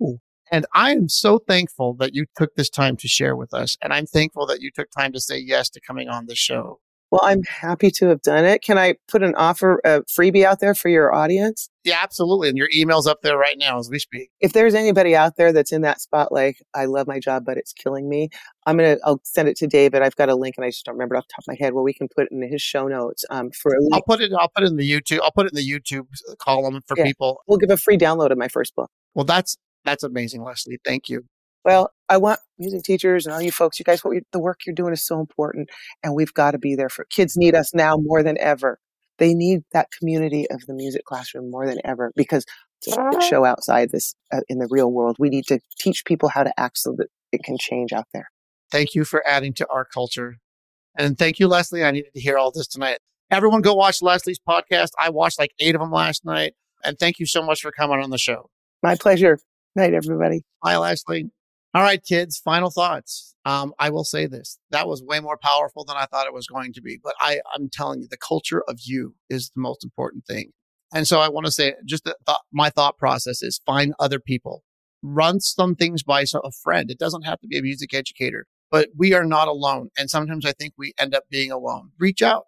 [0.51, 3.76] And I am so thankful that you took this time to share with us.
[3.82, 6.80] And I'm thankful that you took time to say yes to coming on the show.
[7.11, 8.62] Well, I'm happy to have done it.
[8.62, 11.70] Can I put an offer, a freebie out there for your audience?
[11.82, 12.50] Yeah, absolutely.
[12.50, 14.30] And your email's up there right now as we speak.
[14.40, 17.56] If there's anybody out there that's in that spot, like, I love my job, but
[17.56, 18.28] it's killing me,
[18.66, 20.02] I'm going to, I'll send it to David.
[20.02, 21.72] I've got a link and I just don't remember off the top of my head
[21.72, 23.94] where we can put it in his show notes um, for a link.
[23.94, 26.09] I'll put it, I'll put it in the YouTube, I'll put it in the YouTube
[26.38, 27.04] column for yeah.
[27.04, 27.40] people.
[27.46, 28.90] We'll give a free download of my first book.
[29.14, 30.78] Well, that's, that's amazing, Lesley.
[30.84, 31.24] Thank you.
[31.68, 34.74] Well, I want music teachers and all you folks, you guys, what the work you're
[34.74, 35.68] doing is so important,
[36.02, 37.36] and we've got to be there for kids.
[37.36, 38.78] Need us now more than ever.
[39.18, 42.46] They need that community of the music classroom more than ever because
[42.84, 46.42] to show outside this uh, in the real world, we need to teach people how
[46.42, 48.30] to act so that it can change out there.
[48.72, 50.38] Thank you for adding to our culture,
[50.96, 51.84] and thank you, Lesley.
[51.84, 52.96] I needed to hear all this tonight.
[53.30, 54.92] Everyone, go watch Lesley's podcast.
[54.98, 58.00] I watched like eight of them last night, and thank you so much for coming
[58.00, 58.48] on the show.
[58.82, 59.38] My pleasure.
[59.76, 60.44] Night, everybody.
[60.62, 61.30] Bye, Lesley.
[61.74, 63.34] All right, kids, final thoughts.
[63.44, 64.58] Um, I will say this.
[64.70, 66.98] That was way more powerful than I thought it was going to be.
[67.02, 70.52] But I, I'm telling you, the culture of you is the most important thing.
[70.94, 74.64] And so I want to say just thought, my thought process is find other people,
[75.02, 76.90] run some things by a friend.
[76.90, 79.90] It doesn't have to be a music educator, but we are not alone.
[79.98, 81.90] And sometimes I think we end up being alone.
[81.98, 82.44] Reach out,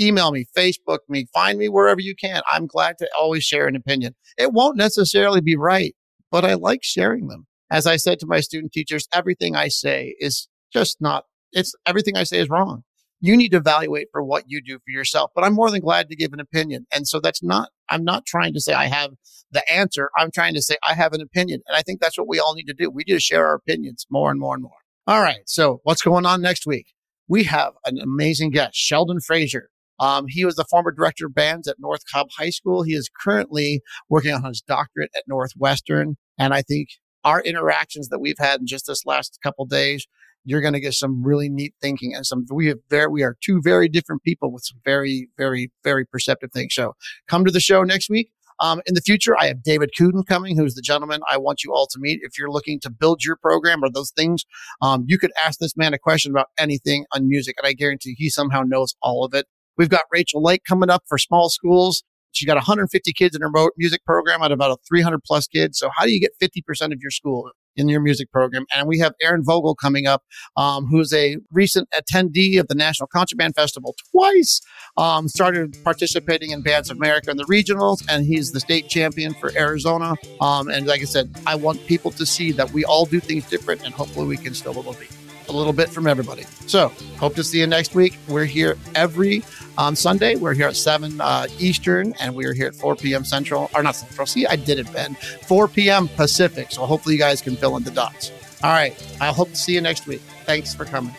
[0.00, 2.40] email me, Facebook me, find me wherever you can.
[2.50, 4.14] I'm glad to always share an opinion.
[4.38, 5.94] It won't necessarily be right,
[6.30, 10.14] but I like sharing them as I said to my student teachers, everything I say
[10.20, 12.82] is just not, it's everything I say is wrong.
[13.20, 16.10] You need to evaluate for what you do for yourself, but I'm more than glad
[16.10, 16.86] to give an opinion.
[16.92, 19.12] And so that's not, I'm not trying to say I have
[19.52, 20.10] the answer.
[20.18, 21.62] I'm trying to say I have an opinion.
[21.66, 22.90] And I think that's what we all need to do.
[22.90, 24.72] We need to share our opinions more and more and more.
[25.06, 25.40] All right.
[25.46, 26.88] So what's going on next week?
[27.26, 29.70] We have an amazing guest, Sheldon Frazier.
[29.98, 32.82] Um, he was the former director of bands at North Cobb High School.
[32.82, 36.16] He is currently working on his doctorate at Northwestern.
[36.38, 36.88] And I think
[37.24, 40.06] our interactions that we've had in just this last couple days,
[40.44, 43.36] you're going to get some really neat thinking and some, we have very, we are
[43.40, 46.74] two very different people with some very, very, very perceptive things.
[46.74, 46.94] So
[47.28, 48.30] come to the show next week.
[48.60, 51.72] Um, in the future, I have David Kuden coming, who's the gentleman I want you
[51.72, 52.20] all to meet.
[52.22, 54.44] If you're looking to build your program or those things,
[54.80, 58.14] um, you could ask this man a question about anything on music, and I guarantee
[58.16, 59.46] he somehow knows all of it.
[59.76, 62.04] We've got Rachel Lake coming up for small schools.
[62.32, 65.78] She got 150 kids in her music program out of about a 300 plus kids.
[65.78, 68.64] So how do you get 50% of your school in your music program?
[68.74, 70.22] And we have Aaron Vogel coming up,
[70.56, 74.60] um, who's a recent attendee of the National Concert Band Festival twice.
[74.96, 79.34] Um, started participating in Bands of America in the regionals, and he's the state champion
[79.34, 80.14] for Arizona.
[80.40, 83.48] Um, and like I said, I want people to see that we all do things
[83.48, 86.44] different, and hopefully we can still be a little bit from everybody.
[86.66, 86.88] So,
[87.18, 88.18] hope to see you next week.
[88.28, 89.42] We're here every
[89.78, 90.36] um, Sunday.
[90.36, 93.24] We're here at 7 uh, Eastern and we're here at 4 p.m.
[93.24, 94.26] Central, or not Central.
[94.26, 95.14] See, I did it, Ben.
[95.46, 96.08] 4 p.m.
[96.08, 96.70] Pacific.
[96.70, 98.32] So, hopefully, you guys can fill in the dots.
[98.62, 98.94] All right.
[99.20, 100.20] I hope to see you next week.
[100.44, 101.14] Thanks for coming.